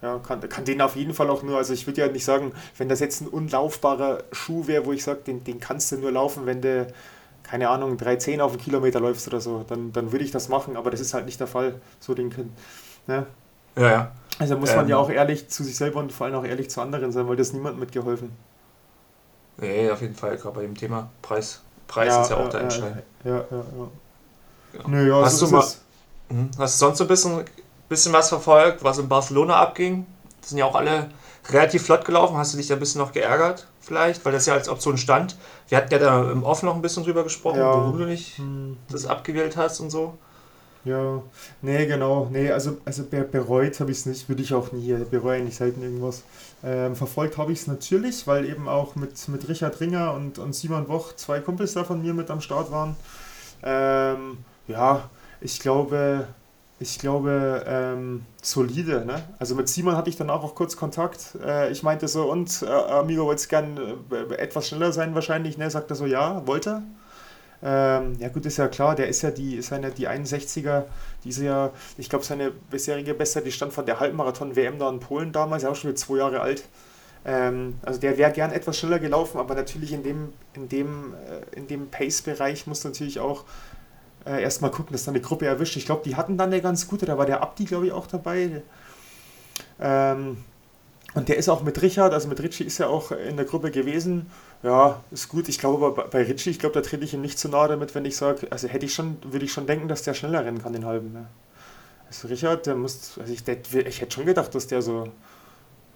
[0.00, 2.52] ja, kann, kann den auf jeden Fall auch nur, also ich würde ja nicht sagen,
[2.78, 6.12] wenn das jetzt ein unlaufbarer Schuh wäre, wo ich sage, den, den kannst du nur
[6.12, 6.86] laufen, wenn du
[7.52, 10.74] keine Ahnung, 3,10 auf einen Kilometer läufst oder so, dann, dann würde ich das machen,
[10.74, 12.50] aber das ist halt nicht der Fall, so den Kind.
[13.06, 13.26] Ne?
[13.76, 14.12] Ja, ja.
[14.38, 16.70] Also muss man ähm, ja auch ehrlich zu sich selber und vor allem auch ehrlich
[16.70, 18.32] zu anderen sein, weil das niemand mitgeholfen.
[19.58, 21.60] Nee, auf jeden Fall, gerade bei dem Thema Preis.
[21.88, 23.02] Preis ja, ist ja auch der Entscheid.
[23.22, 23.88] Ja, ja, ja.
[24.72, 24.88] ja.
[24.88, 25.66] Nö, ja hast, so du mal,
[26.30, 26.50] mhm.
[26.56, 27.44] hast du sonst so ein bisschen,
[27.86, 30.06] bisschen was verfolgt, was in Barcelona abging?
[30.40, 31.10] Das sind ja auch alle
[31.50, 32.36] relativ flott gelaufen.
[32.36, 34.24] Hast du dich da ein bisschen noch geärgert, vielleicht?
[34.24, 35.36] Weil das ja als Option stand.
[35.68, 37.66] Wir hatten ja da im Off noch ein bisschen drüber gesprochen, ja.
[37.66, 38.76] warum du nicht hm.
[38.90, 40.18] das abgewählt hast und so.
[40.84, 41.22] Ja,
[41.60, 42.28] nee, genau.
[42.32, 44.92] Nee, also, also bereut habe ich es nicht, würde ich auch nie.
[45.10, 46.24] Bereue eigentlich selten irgendwas.
[46.64, 50.54] Ähm, verfolgt habe ich es natürlich, weil eben auch mit, mit Richard Ringer und, und
[50.54, 52.96] Simon Woch zwei Kumpels da von mir mit am Start waren.
[53.62, 55.08] Ähm, ja,
[55.40, 56.26] ich glaube,
[56.82, 59.04] ich glaube, ähm, solide.
[59.06, 59.22] Ne?
[59.38, 61.36] Also mit Simon hatte ich dann auch kurz Kontakt.
[61.44, 63.78] Äh, ich meinte so, und äh, Amigo wollte gern
[64.10, 65.56] äh, etwas schneller sein wahrscheinlich.
[65.58, 65.70] Ne?
[65.70, 66.82] Sagt er so, ja, wollte
[67.64, 70.84] ähm, ja gut, ist ja klar, der ist ja die, ist eine, die 61er,
[71.22, 75.30] diese ja, ich glaube seine bisherige Bestzeit, die stand von der Halbmarathon-WM da in Polen
[75.30, 76.64] damals, ja auch schon wieder zwei Jahre alt.
[77.24, 81.56] Ähm, also der wäre gern etwas schneller gelaufen, aber natürlich in dem, in dem, äh,
[81.56, 83.44] in dem Pace-Bereich muss natürlich auch
[84.26, 85.76] äh, erstmal gucken, dass dann eine Gruppe erwischt.
[85.76, 88.06] Ich glaube, die hatten dann eine ganz gute, da war der Abdi, glaube ich, auch
[88.06, 88.62] dabei.
[89.80, 90.38] Ähm,
[91.14, 93.70] und der ist auch mit Richard, also mit Richie ist er auch in der Gruppe
[93.70, 94.30] gewesen.
[94.62, 95.48] Ja, ist gut.
[95.48, 97.94] Ich glaube aber bei Richie, ich glaube, da trete ich ihm nicht zu nahe damit,
[97.94, 100.62] wenn ich sage, also hätte ich schon, würde ich schon denken, dass der schneller rennen
[100.62, 101.12] kann, den halben.
[101.12, 101.26] Ne?
[102.08, 105.08] Also Richard, der muss, also ich, der, ich hätte schon gedacht, dass der so,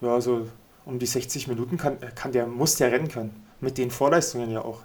[0.01, 0.49] ja, so
[0.85, 3.43] um die 60 Minuten kann, kann der, muss der rennen können.
[3.61, 4.81] Mit den Vorleistungen ja auch.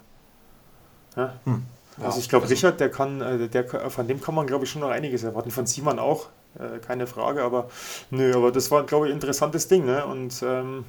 [1.16, 1.34] Ja?
[1.44, 1.62] Hm.
[1.98, 4.64] Ja, also ich glaube, also Richard, der kann, äh, der, von dem kann man, glaube
[4.64, 5.50] ich, schon noch einiges erwarten.
[5.50, 6.28] Von Simon auch,
[6.58, 7.68] äh, keine Frage, aber
[8.10, 10.06] nö, aber das war, glaube ich, ein interessantes Ding, ne?
[10.06, 10.84] Und ähm,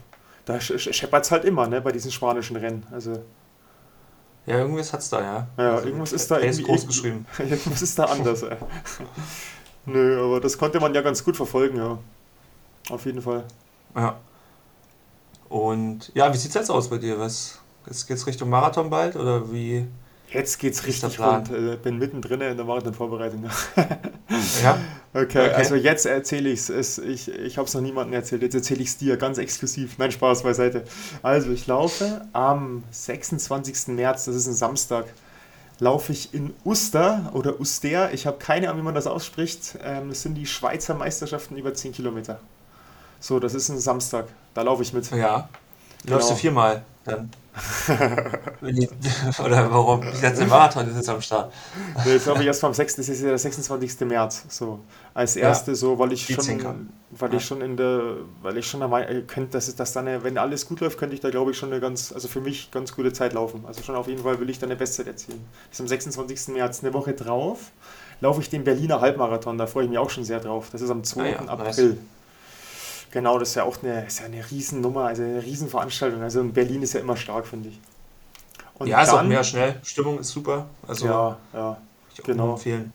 [0.46, 2.86] da scheppert es halt immer, ne, bei diesen spanischen Rennen.
[2.92, 3.24] Also.
[4.46, 5.48] Ja, irgendwas hat es da, ja.
[5.58, 6.64] Ja, also, irgendwas ist da irgendwie.
[6.64, 7.26] groß geschrieben.
[7.38, 8.58] irgendwas ist da anders, ey.
[9.86, 11.98] Nö, aber das konnte man ja ganz gut verfolgen, ja.
[12.90, 13.44] Auf jeden Fall.
[13.96, 14.18] Ja.
[15.50, 17.20] Und ja, wie sieht es jetzt aus bei dir?
[17.20, 19.88] Was, jetzt geht's Richtung Marathon bald oder wie?
[20.34, 21.50] Jetzt geht's richtig rund.
[21.52, 23.44] Ich äh, bin mittendrin in der Marathon-Vorbereitung.
[24.64, 24.80] ja.
[25.14, 26.70] Okay, okay, also jetzt erzähle ich's.
[26.70, 26.98] es.
[26.98, 28.42] Ich, ich habe es noch niemandem erzählt.
[28.42, 30.00] Jetzt erzähle ich es dir ganz exklusiv.
[30.00, 30.86] Nein, Spaß beiseite.
[31.22, 33.90] Also, ich laufe am 26.
[33.90, 35.06] März, das ist ein Samstag,
[35.80, 38.12] laufe ich in Uster oder Uster.
[38.12, 39.78] Ich habe keine Ahnung, wie man das ausspricht.
[39.84, 42.40] Ähm, das sind die Schweizer Meisterschaften über 10 Kilometer.
[43.20, 44.30] So, das ist ein Samstag.
[44.56, 45.12] Da laufe ich mit.
[45.12, 45.48] Ja.
[46.04, 46.16] Genau.
[46.16, 47.30] Läufst du viermal dann?
[49.46, 50.02] Oder warum?
[50.12, 51.54] Ich letzte Marathon ist jetzt am Start.
[52.04, 52.96] Nee, jetzt habe ich erst vom 6.
[52.96, 54.00] Das ist ja der 26.
[54.02, 54.46] März.
[54.50, 54.80] So.
[55.14, 56.82] Als erste, ja, so, weil ich schon,
[57.12, 57.38] weil ja.
[57.38, 58.82] ich schon in der, weil ich schon
[59.28, 61.72] könnte, dass es das dann, wenn alles gut läuft, könnte ich da glaube ich schon
[61.72, 63.66] eine ganz, also für mich ganz gute Zeit laufen.
[63.68, 65.46] Also schon auf jeden Fall will ich da eine Bestzeit erzielen.
[65.70, 66.56] Das ist am 26.
[66.56, 66.84] März.
[66.84, 67.72] Eine Woche drauf
[68.20, 69.60] laufe ich den Berliner Halbmarathon.
[69.60, 70.70] Da freue ich mich auch schon sehr drauf.
[70.72, 71.22] Das ist am 2.
[71.22, 71.90] Ah ja, April.
[71.90, 71.98] Nice.
[73.14, 76.24] Genau, das ist ja auch eine, ist ja eine Riesennummer, also eine Riesenveranstaltung.
[76.24, 77.80] Also in Berlin ist ja immer stark, finde ich.
[78.80, 79.80] Und ja, dann, ist auch mehr schnell.
[79.84, 80.66] Stimmung ist super.
[80.88, 81.78] Also ja, ja,
[82.12, 82.54] ich genau.
[82.54, 82.92] empfehlen.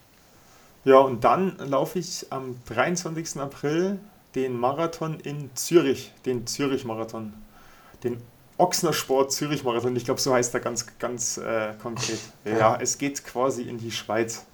[0.84, 3.40] Ja, und dann laufe ich am 23.
[3.40, 4.00] April
[4.34, 7.32] den Marathon in Zürich, den Zürich-Marathon.
[8.02, 8.20] Den
[8.56, 9.94] Ochsner Sport Zürich-Marathon.
[9.94, 12.18] Ich glaube, so heißt er ganz, ganz äh, konkret.
[12.44, 14.44] Ja, ja, es geht quasi in die Schweiz.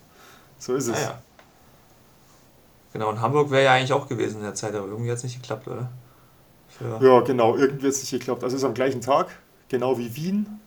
[0.59, 0.99] So ist es.
[0.99, 1.23] Ah, ja.
[2.95, 5.25] Genau, und Hamburg wäre ja eigentlich auch gewesen in der Zeit, aber irgendwie hat es
[5.25, 5.91] nicht geklappt, oder?
[6.69, 8.45] Für ja, genau, irgendwie hat es nicht geklappt.
[8.45, 9.37] Also es ist am gleichen Tag,
[9.69, 10.61] genau wie Wien.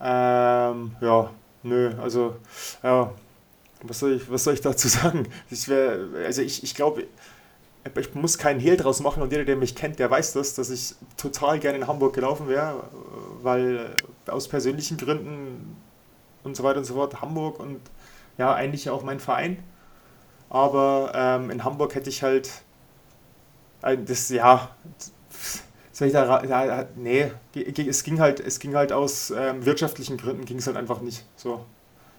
[0.00, 1.30] Ähm, ja,
[1.62, 2.34] nö, also,
[2.82, 3.12] ja,
[3.84, 5.28] was soll ich, was soll ich dazu sagen?
[5.48, 7.04] Ich wär, also ich, ich glaube,
[7.96, 10.68] ich muss keinen Hehl draus machen und jeder, der mich kennt, der weiß das, dass
[10.70, 12.82] ich total gerne in Hamburg gelaufen wäre,
[13.42, 13.94] weil
[14.26, 15.76] aus persönlichen Gründen
[16.42, 17.80] und so weiter und so fort Hamburg und
[18.36, 19.58] ja, eigentlich auch mein Verein.
[20.48, 22.50] Aber ähm, in Hamburg hätte ich halt
[23.82, 24.70] äh, das, ja,
[25.92, 30.44] soll ich da, ja, nee, es ging halt, es ging halt aus ähm, wirtschaftlichen Gründen
[30.44, 31.24] ging es halt einfach nicht.
[31.36, 31.64] So,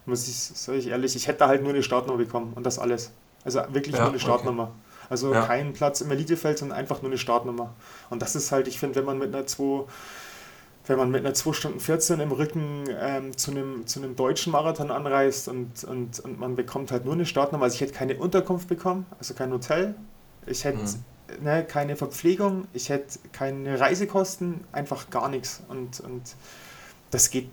[0.05, 2.79] muss ich, sag ich ehrlich, ich hätte da halt nur eine Startnummer bekommen und das
[2.79, 3.11] alles.
[3.43, 4.63] Also wirklich ja, nur eine Startnummer.
[4.63, 4.71] Okay.
[5.09, 5.45] Also ja.
[5.45, 7.73] kein Platz im Elitefeld, sondern einfach nur eine Startnummer.
[8.09, 9.85] Und das ist halt, ich finde, wenn man mit einer 2
[10.87, 14.51] wenn man mit einer 2 Stunden 14 im Rücken ähm, zu, einem, zu einem deutschen
[14.53, 17.65] Marathon anreist und, und, und man bekommt halt nur eine Startnummer.
[17.65, 19.95] Also ich hätte keine Unterkunft bekommen, also kein Hotel.
[20.45, 21.43] Ich hätte mhm.
[21.43, 25.61] ne, keine Verpflegung, ich hätte keine Reisekosten, einfach gar nichts.
[25.67, 26.21] Und, und
[27.11, 27.49] das geht,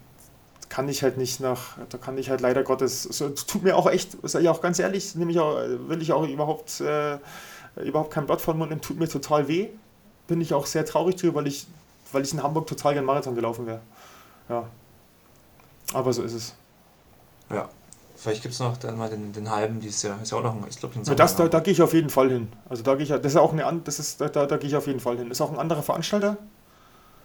[0.69, 3.91] kann ich halt nicht nach, da kann ich halt leider Gottes, so, tut mir auch
[3.91, 7.19] echt, sage ich auch ganz ehrlich, nämlich auch, will ich auch überhaupt, äh,
[7.85, 9.71] überhaupt kein Blatt von Mund nehmen, tut mir total weh.
[10.29, 11.67] Bin ich auch sehr traurig drüber, weil ich
[12.15, 13.81] weil ich in Hamburg total gern Marathon gelaufen wäre.
[14.49, 14.65] Ja.
[15.93, 16.55] Aber so ist es.
[17.51, 17.69] Ja.
[18.17, 20.21] Vielleicht gibt es noch dann mal den, den halben dieses Jahr.
[20.23, 22.11] Ist ja auch noch ein, ich glaube, ja, das, da, da gehe ich auf jeden
[22.11, 22.49] Fall hin.
[22.69, 24.77] Also da gehe ich, das ist auch eine, das ist, da, da, da gehe ich
[24.77, 25.31] auf jeden Fall hin.
[25.31, 26.39] Ist auch ein anderer Veranstalter.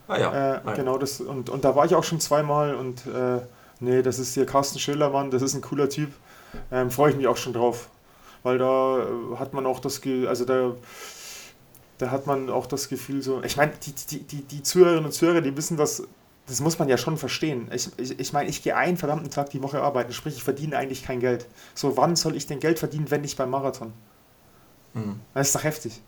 [0.07, 0.55] Ah ja.
[0.55, 3.39] Äh, ah, genau, das, und, und da war ich auch schon zweimal und äh,
[3.79, 6.11] nee, das ist hier Carsten Schillermann, das ist ein cooler Typ.
[6.71, 7.89] Ähm, Freue ich mich auch schon drauf.
[8.41, 10.71] Weil da äh, hat man auch das, also da
[11.99, 15.11] da hat man auch das Gefühl so, ich meine, die, die, die, die Zuhörerinnen und
[15.11, 16.01] Zuhörer, die wissen das,
[16.47, 17.69] das muss man ja schon verstehen.
[17.73, 20.77] Ich, ich, ich meine, ich gehe einen verdammten Tag die Woche arbeiten, sprich, ich verdiene
[20.77, 21.45] eigentlich kein Geld.
[21.75, 23.91] So, wann soll ich denn Geld verdienen, wenn nicht beim Marathon?
[24.93, 25.19] Mhm.
[25.33, 26.01] Das ist doch heftig.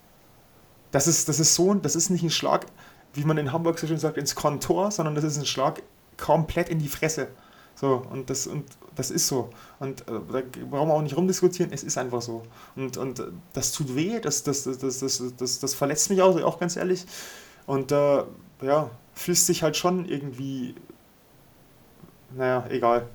[0.92, 2.66] Das ist, das ist so, das ist nicht ein Schlag,
[3.14, 5.84] wie man in Hamburg so schön sagt, ins Kontor, sondern das ist ein Schlag
[6.18, 7.28] komplett in die Fresse.
[7.76, 8.66] So, und das, und
[8.96, 9.50] das ist so.
[9.80, 12.44] Und äh, da brauchen wir auch nicht rumdiskutieren, es ist einfach so.
[12.76, 13.24] Und, und
[13.54, 16.76] das tut weh, das, das, das, das, das, das, das verletzt mich auch, auch ganz
[16.76, 17.06] ehrlich.
[17.66, 18.24] Und äh,
[18.62, 20.76] ja, fühlt sich halt schon irgendwie,
[22.36, 23.08] naja, egal.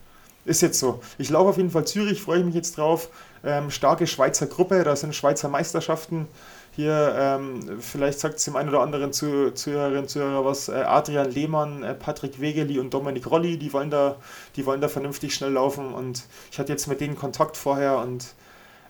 [0.44, 1.00] Ist jetzt so.
[1.18, 3.10] Ich laufe auf jeden Fall Zürich, freue ich mich jetzt drauf.
[3.44, 6.28] Ähm, starke Schweizer Gruppe, da sind Schweizer Meisterschaften.
[6.76, 11.30] Hier, ähm, vielleicht sagt es dem einen oder anderen zu, Zuhörerinnen Zuhörer was, äh, Adrian
[11.30, 14.16] Lehmann, äh, Patrick Wegeli und Dominik Rolli, die wollen, da,
[14.56, 18.26] die wollen da vernünftig schnell laufen und ich hatte jetzt mit denen Kontakt vorher und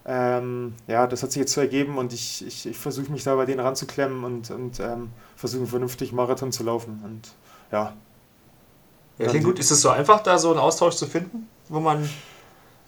[0.05, 3.37] ähm, ja, das hat sich jetzt so ergeben und ich, ich, ich versuche mich da
[3.37, 7.35] bei denen ranzuklemmen und, und ähm, versuche vernünftig Marathon zu laufen und
[7.71, 7.93] ja.
[9.19, 9.59] Ja, klingt gut.
[9.61, 12.09] Ist es so einfach, da so einen Austausch zu finden, wo man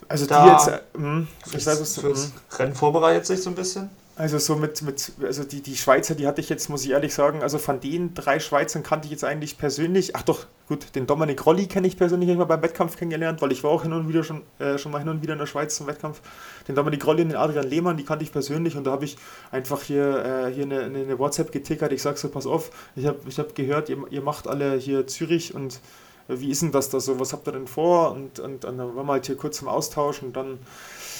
[0.08, 3.90] also die jetzt, äh, mh, ich weiß, was, fürs Rennen vorbereitet sich so ein bisschen?
[4.18, 7.14] Also so mit, mit also die, die Schweizer, die hatte ich jetzt, muss ich ehrlich
[7.14, 11.06] sagen, also von den drei Schweizern kannte ich jetzt eigentlich persönlich, ach doch, gut, den
[11.06, 14.08] Dominik Rolli kenne ich persönlich immer beim Wettkampf kennengelernt, weil ich war auch hin und
[14.08, 16.20] wieder schon, äh, schon mal hin und wieder in der Schweiz zum Wettkampf.
[16.66, 19.16] Den Dominik Rolli und den Adrian Lehmann, die kannte ich persönlich und da habe ich
[19.52, 23.20] einfach hier, äh, hier eine, eine WhatsApp getickert, ich sag so, pass auf, ich habe
[23.28, 25.78] ich hab gehört, ihr, ihr macht alle hier Zürich und
[26.26, 28.10] äh, wie ist denn das da so, was habt ihr denn vor?
[28.10, 30.58] Und, und, und dann waren wir halt hier kurz zum Austausch und dann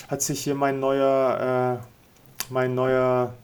[0.08, 1.80] hat sich hier mein neuer...
[1.84, 1.97] Äh,
[2.50, 3.34] mein neuer,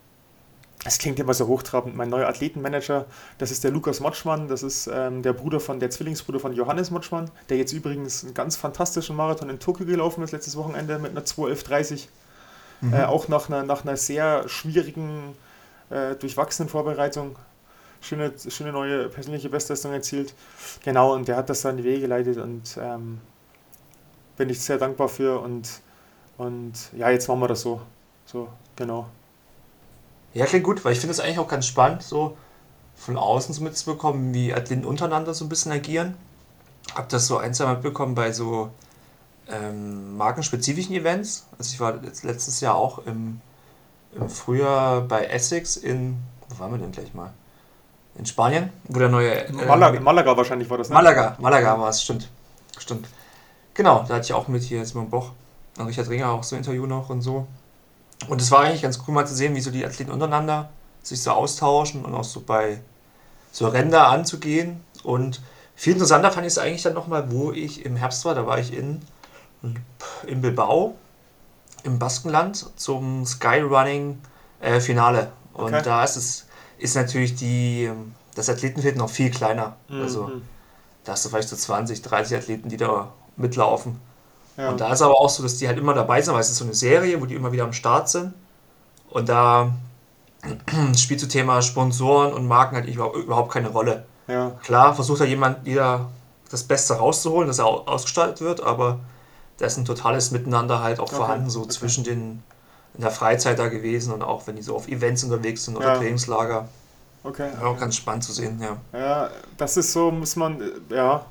[0.85, 3.07] es klingt immer so hochtrabend, mein neuer Athletenmanager,
[3.39, 6.91] das ist der Lukas Motschmann, das ist ähm, der Bruder von, der Zwillingsbruder von Johannes
[6.91, 11.13] Motschmann, der jetzt übrigens einen ganz fantastischen Marathon in Tokio gelaufen ist, letztes Wochenende mit
[11.13, 12.09] einer 2.11.30.
[12.81, 12.95] Mhm.
[12.95, 15.37] Äh, auch nach einer, nach einer sehr schwierigen,
[15.91, 17.37] äh, durchwachsenen Vorbereitung.
[18.01, 20.35] Schöne, schöne neue persönliche Bestleistung erzielt.
[20.83, 23.21] Genau, und der hat das dann in die Wege geleitet und ähm,
[24.37, 25.81] bin ich sehr dankbar für und,
[26.37, 27.81] und ja, jetzt machen wir das so.
[28.27, 29.07] So, genau.
[30.33, 32.37] Ja, klingt gut, weil ich finde es eigentlich auch ganz spannend, so
[32.97, 36.17] von außen so mitzubekommen, wie Athleten untereinander so ein bisschen agieren.
[36.95, 38.71] Hab das so ein, zwei Mal mitbekommen bei so
[39.49, 41.47] ähm, markenspezifischen Events.
[41.59, 43.41] Also ich war letztes Jahr auch im,
[44.15, 46.17] im Frühjahr bei Essex in,
[46.49, 47.33] wo waren wir denn gleich mal?
[48.17, 49.47] In Spanien, wo der neue...
[49.47, 50.95] Äh, Malaga, Malaga wahrscheinlich war das, ne?
[50.95, 52.29] Malaga, Malaga war es, stimmt.
[52.79, 53.09] Stimmt.
[53.75, 55.33] Genau, da hatte ich auch mit hier Simon Boch
[55.79, 57.47] und Richard Ringer auch so ein Interview noch und so.
[58.29, 60.71] Und es war eigentlich ganz cool mal zu sehen, wie so die Athleten untereinander
[61.03, 62.81] sich so austauschen und auch so bei
[63.53, 64.83] so Ränder anzugehen.
[65.03, 65.41] Und
[65.75, 68.35] viel interessanter fand ich es eigentlich dann nochmal, wo ich im Herbst war.
[68.35, 69.01] Da war ich in,
[70.27, 70.97] in Bilbao,
[71.83, 74.19] im Baskenland, zum Skyrunning
[74.61, 75.31] äh, Finale.
[75.53, 75.83] Und okay.
[75.85, 76.47] da ist es
[76.79, 77.91] ist natürlich die,
[78.35, 79.77] das Athletenfeld noch viel kleiner.
[79.89, 80.03] Mhm.
[80.03, 80.33] Also
[81.05, 84.01] da hast du vielleicht so 20, 30 Athleten, die da mitlaufen.
[84.57, 84.71] Ja.
[84.71, 86.59] Und da ist aber auch so, dass die halt immer dabei sind, weil es ist
[86.59, 88.35] so eine Serie, wo die immer wieder am Start sind.
[89.11, 89.73] Und da
[90.97, 94.05] spielt das Thema Sponsoren und Marken halt überhaupt keine Rolle.
[94.27, 94.53] Ja.
[94.63, 96.11] Klar versucht da jemand wieder
[96.51, 99.01] das Beste rauszuholen, dass er ausgestaltet wird, aber
[99.59, 101.17] da ist ein totales Miteinander halt auch okay.
[101.17, 101.71] vorhanden, so okay.
[101.71, 102.43] zwischen den
[102.95, 105.95] in der Freizeit da gewesen und auch wenn die so auf Events unterwegs sind oder
[105.95, 105.97] ja.
[105.97, 106.69] Trainingslager.
[107.25, 107.51] Okay.
[107.63, 108.77] Auch ganz spannend zu sehen, ja.
[108.99, 111.25] Ja, das ist so, muss man, ja,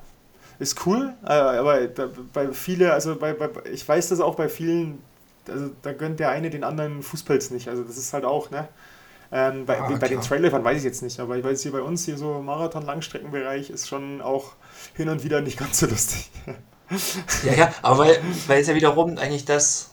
[0.64, 1.88] ist cool, äh, aber
[2.34, 5.02] bei viele, also bei, bei, ich weiß das auch bei vielen,
[5.48, 7.68] also da gönnt der eine den anderen Fußpilz nicht.
[7.68, 8.68] Also das ist halt auch, ne?
[9.32, 11.82] Ähm, bei, ah, bei den Trailläufern weiß ich jetzt nicht, aber ich weiß hier bei
[11.82, 14.54] uns hier so Marathon-Langstreckenbereich ist schon auch
[14.94, 16.30] hin und wieder nicht ganz so lustig.
[17.44, 19.92] ja, ja, aber weil, weil es ja wiederum eigentlich das,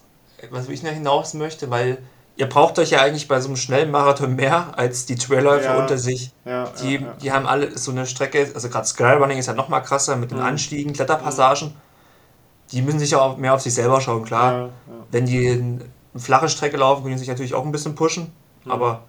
[0.50, 1.98] was ich noch hinaus möchte, weil
[2.40, 5.78] ihr braucht euch ja eigentlich bei so einem schnellen Marathon mehr als die Trailläufer ja,
[5.78, 6.32] unter sich.
[6.46, 9.68] Ja, die, ja, die haben alle so eine Strecke, also gerade Skyrunning ist ja noch
[9.68, 10.44] mal krasser mit den mhm.
[10.44, 11.74] Anstiegen, Kletterpassagen.
[12.72, 14.70] Die müssen sich ja auch mehr auf sich selber schauen, klar.
[15.10, 15.80] Wenn die eine
[16.16, 18.32] flache Strecke laufen, können die sich natürlich auch ein bisschen pushen.
[18.64, 18.70] Mhm.
[18.70, 19.02] Aber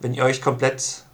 [0.00, 1.04] wenn ihr euch komplett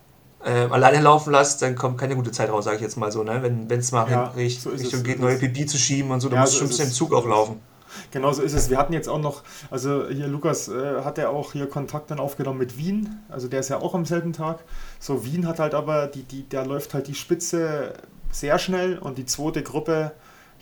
[0.45, 3.25] äh, alleine laufen lasst, dann kommt keine gute Zeit raus, sage ich jetzt mal so.
[3.25, 3.43] Ne?
[3.43, 6.41] Wenn es mal ja, Richtung so geht, neue Pipi zu schieben und so, dann ja,
[6.43, 7.61] musst du schon ein bisschen im Zug auch laufen.
[8.11, 8.70] Genau so ist es.
[8.70, 12.20] Wir hatten jetzt auch noch, also hier Lukas äh, hat ja auch hier Kontakt dann
[12.20, 13.20] aufgenommen mit Wien.
[13.28, 14.61] Also der ist ja auch am selben Tag.
[14.99, 17.95] So, Wien hat halt aber, die, die, da läuft halt die Spitze
[18.30, 20.12] sehr schnell und die zweite Gruppe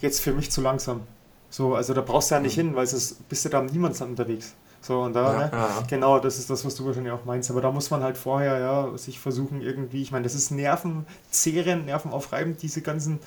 [0.00, 1.02] jetzt für mich zu langsam.
[1.50, 2.62] So, also da brauchst du ja nicht mhm.
[2.62, 4.54] hin, weil es bist du da niemand unterwegs.
[4.80, 5.50] So, und da, ja, ne?
[5.52, 5.84] ja.
[5.88, 7.50] genau, das ist das, was du wahrscheinlich auch meinst.
[7.50, 11.86] Aber da muss man halt vorher, ja, sich versuchen irgendwie, ich meine, das ist nervenzehrend,
[11.86, 13.18] nervenaufreibend, diese ganzen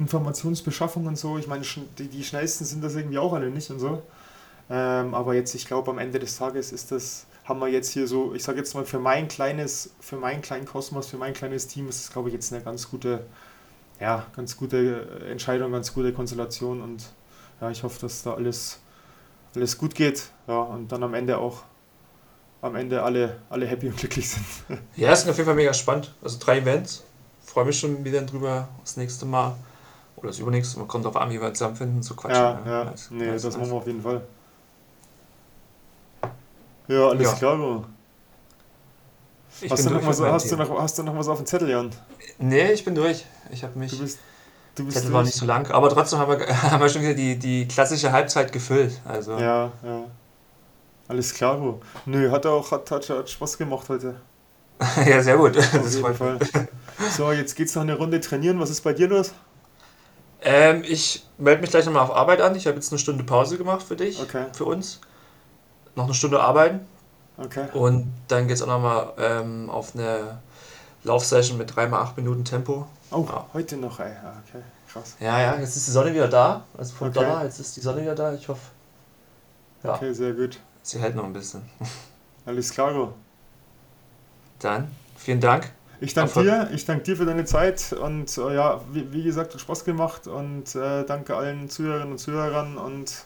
[0.00, 1.38] Informationsbeschaffung und so.
[1.38, 1.64] Ich meine,
[1.98, 4.02] die, die schnellsten sind das irgendwie auch alle nicht und so.
[4.68, 8.06] Ähm, aber jetzt, ich glaube, am Ende des Tages ist das, haben wir jetzt hier
[8.06, 11.66] so, ich sage jetzt mal, für mein kleines, für meinen kleinen Kosmos, für mein kleines
[11.66, 13.26] Team ist das, glaube ich, jetzt eine ganz gute,
[14.00, 17.04] ja, ganz gute Entscheidung, ganz gute Konstellation und
[17.60, 18.78] ja, ich hoffe, dass da alles,
[19.54, 20.30] alles gut geht.
[20.46, 21.64] Ja, und dann am Ende auch
[22.62, 24.44] am Ende alle, alle happy und glücklich sind.
[24.96, 26.14] Ja, es ist auf jeden Fall mega spannend.
[26.22, 27.04] Also drei Events.
[27.44, 29.56] Freue mich schon wieder drüber das nächste Mal.
[30.20, 30.78] Oder das übernächste.
[30.78, 32.42] Man kommt auf an, wie wir zusammenfinden, zu quatschen.
[32.42, 32.84] Ja, ja.
[32.84, 32.94] ja.
[33.10, 33.56] nee, nice, das nice.
[33.56, 34.22] machen wir auf jeden Fall.
[36.88, 37.36] Ja, alles ja.
[37.36, 37.84] klar, Bro.
[39.70, 41.90] Hast du, noch was, hast, du noch, hast du noch was auf dem Zettel, Jan?
[42.38, 43.24] Nee, ich bin durch.
[43.50, 43.90] Ich habe mich.
[43.92, 44.18] Du bist,
[44.74, 45.14] du bist Zettel durch.
[45.14, 48.12] war nicht so lang, aber trotzdem haben wir, haben wir schon wieder die, die klassische
[48.12, 49.00] Halbzeit gefüllt.
[49.04, 49.38] Also.
[49.38, 50.04] Ja, ja.
[51.08, 51.80] Alles klar, Bro.
[52.06, 54.16] Nö, hat auch hat, hat, hat Spaß gemacht heute.
[55.06, 55.56] ja, sehr gut.
[55.58, 56.38] Auf das jeden Fall.
[57.16, 58.60] So, jetzt geht's noch eine Runde trainieren.
[58.60, 59.32] Was ist bei dir los?
[60.42, 62.54] Ähm, ich melde mich gleich nochmal auf Arbeit an.
[62.54, 64.46] Ich habe jetzt eine Stunde Pause gemacht für dich, okay.
[64.52, 65.00] für uns.
[65.94, 66.80] Noch eine Stunde arbeiten.
[67.36, 67.68] Okay.
[67.72, 70.40] Und dann geht es auch nochmal ähm, auf eine
[71.04, 72.86] Laufsession mit 3x8 Minuten Tempo.
[73.10, 73.46] Oh, ja.
[73.54, 74.12] heute noch, ey.
[74.22, 75.16] Ah, okay, krass.
[75.18, 76.64] Ja, ja, jetzt ist die Sonne wieder da.
[76.76, 77.20] Also vom okay.
[77.20, 78.34] Donner, jetzt ist die Sonne wieder da.
[78.34, 78.60] Ich hoffe.
[79.82, 79.94] Ja.
[79.94, 80.60] Okay, sehr gut.
[80.82, 81.62] Sie hält noch ein bisschen.
[82.46, 83.12] Alles klar.
[84.58, 85.72] Dann, vielen Dank.
[86.00, 89.52] Ich danke dir, ich danke dir für deine Zeit und äh, ja, wie, wie, gesagt,
[89.52, 93.24] hat Spaß gemacht und äh, danke allen Zuhörerinnen und Zuhörern und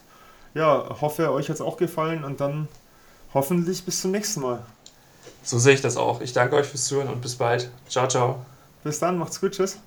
[0.53, 2.67] ja, hoffe, euch hat es auch gefallen und dann
[3.33, 4.59] hoffentlich bis zum nächsten Mal.
[5.43, 6.21] So sehe ich das auch.
[6.21, 7.69] Ich danke euch fürs Zuhören und bis bald.
[7.87, 8.45] Ciao, ciao.
[8.83, 9.77] Bis dann, macht's gut, tschüss.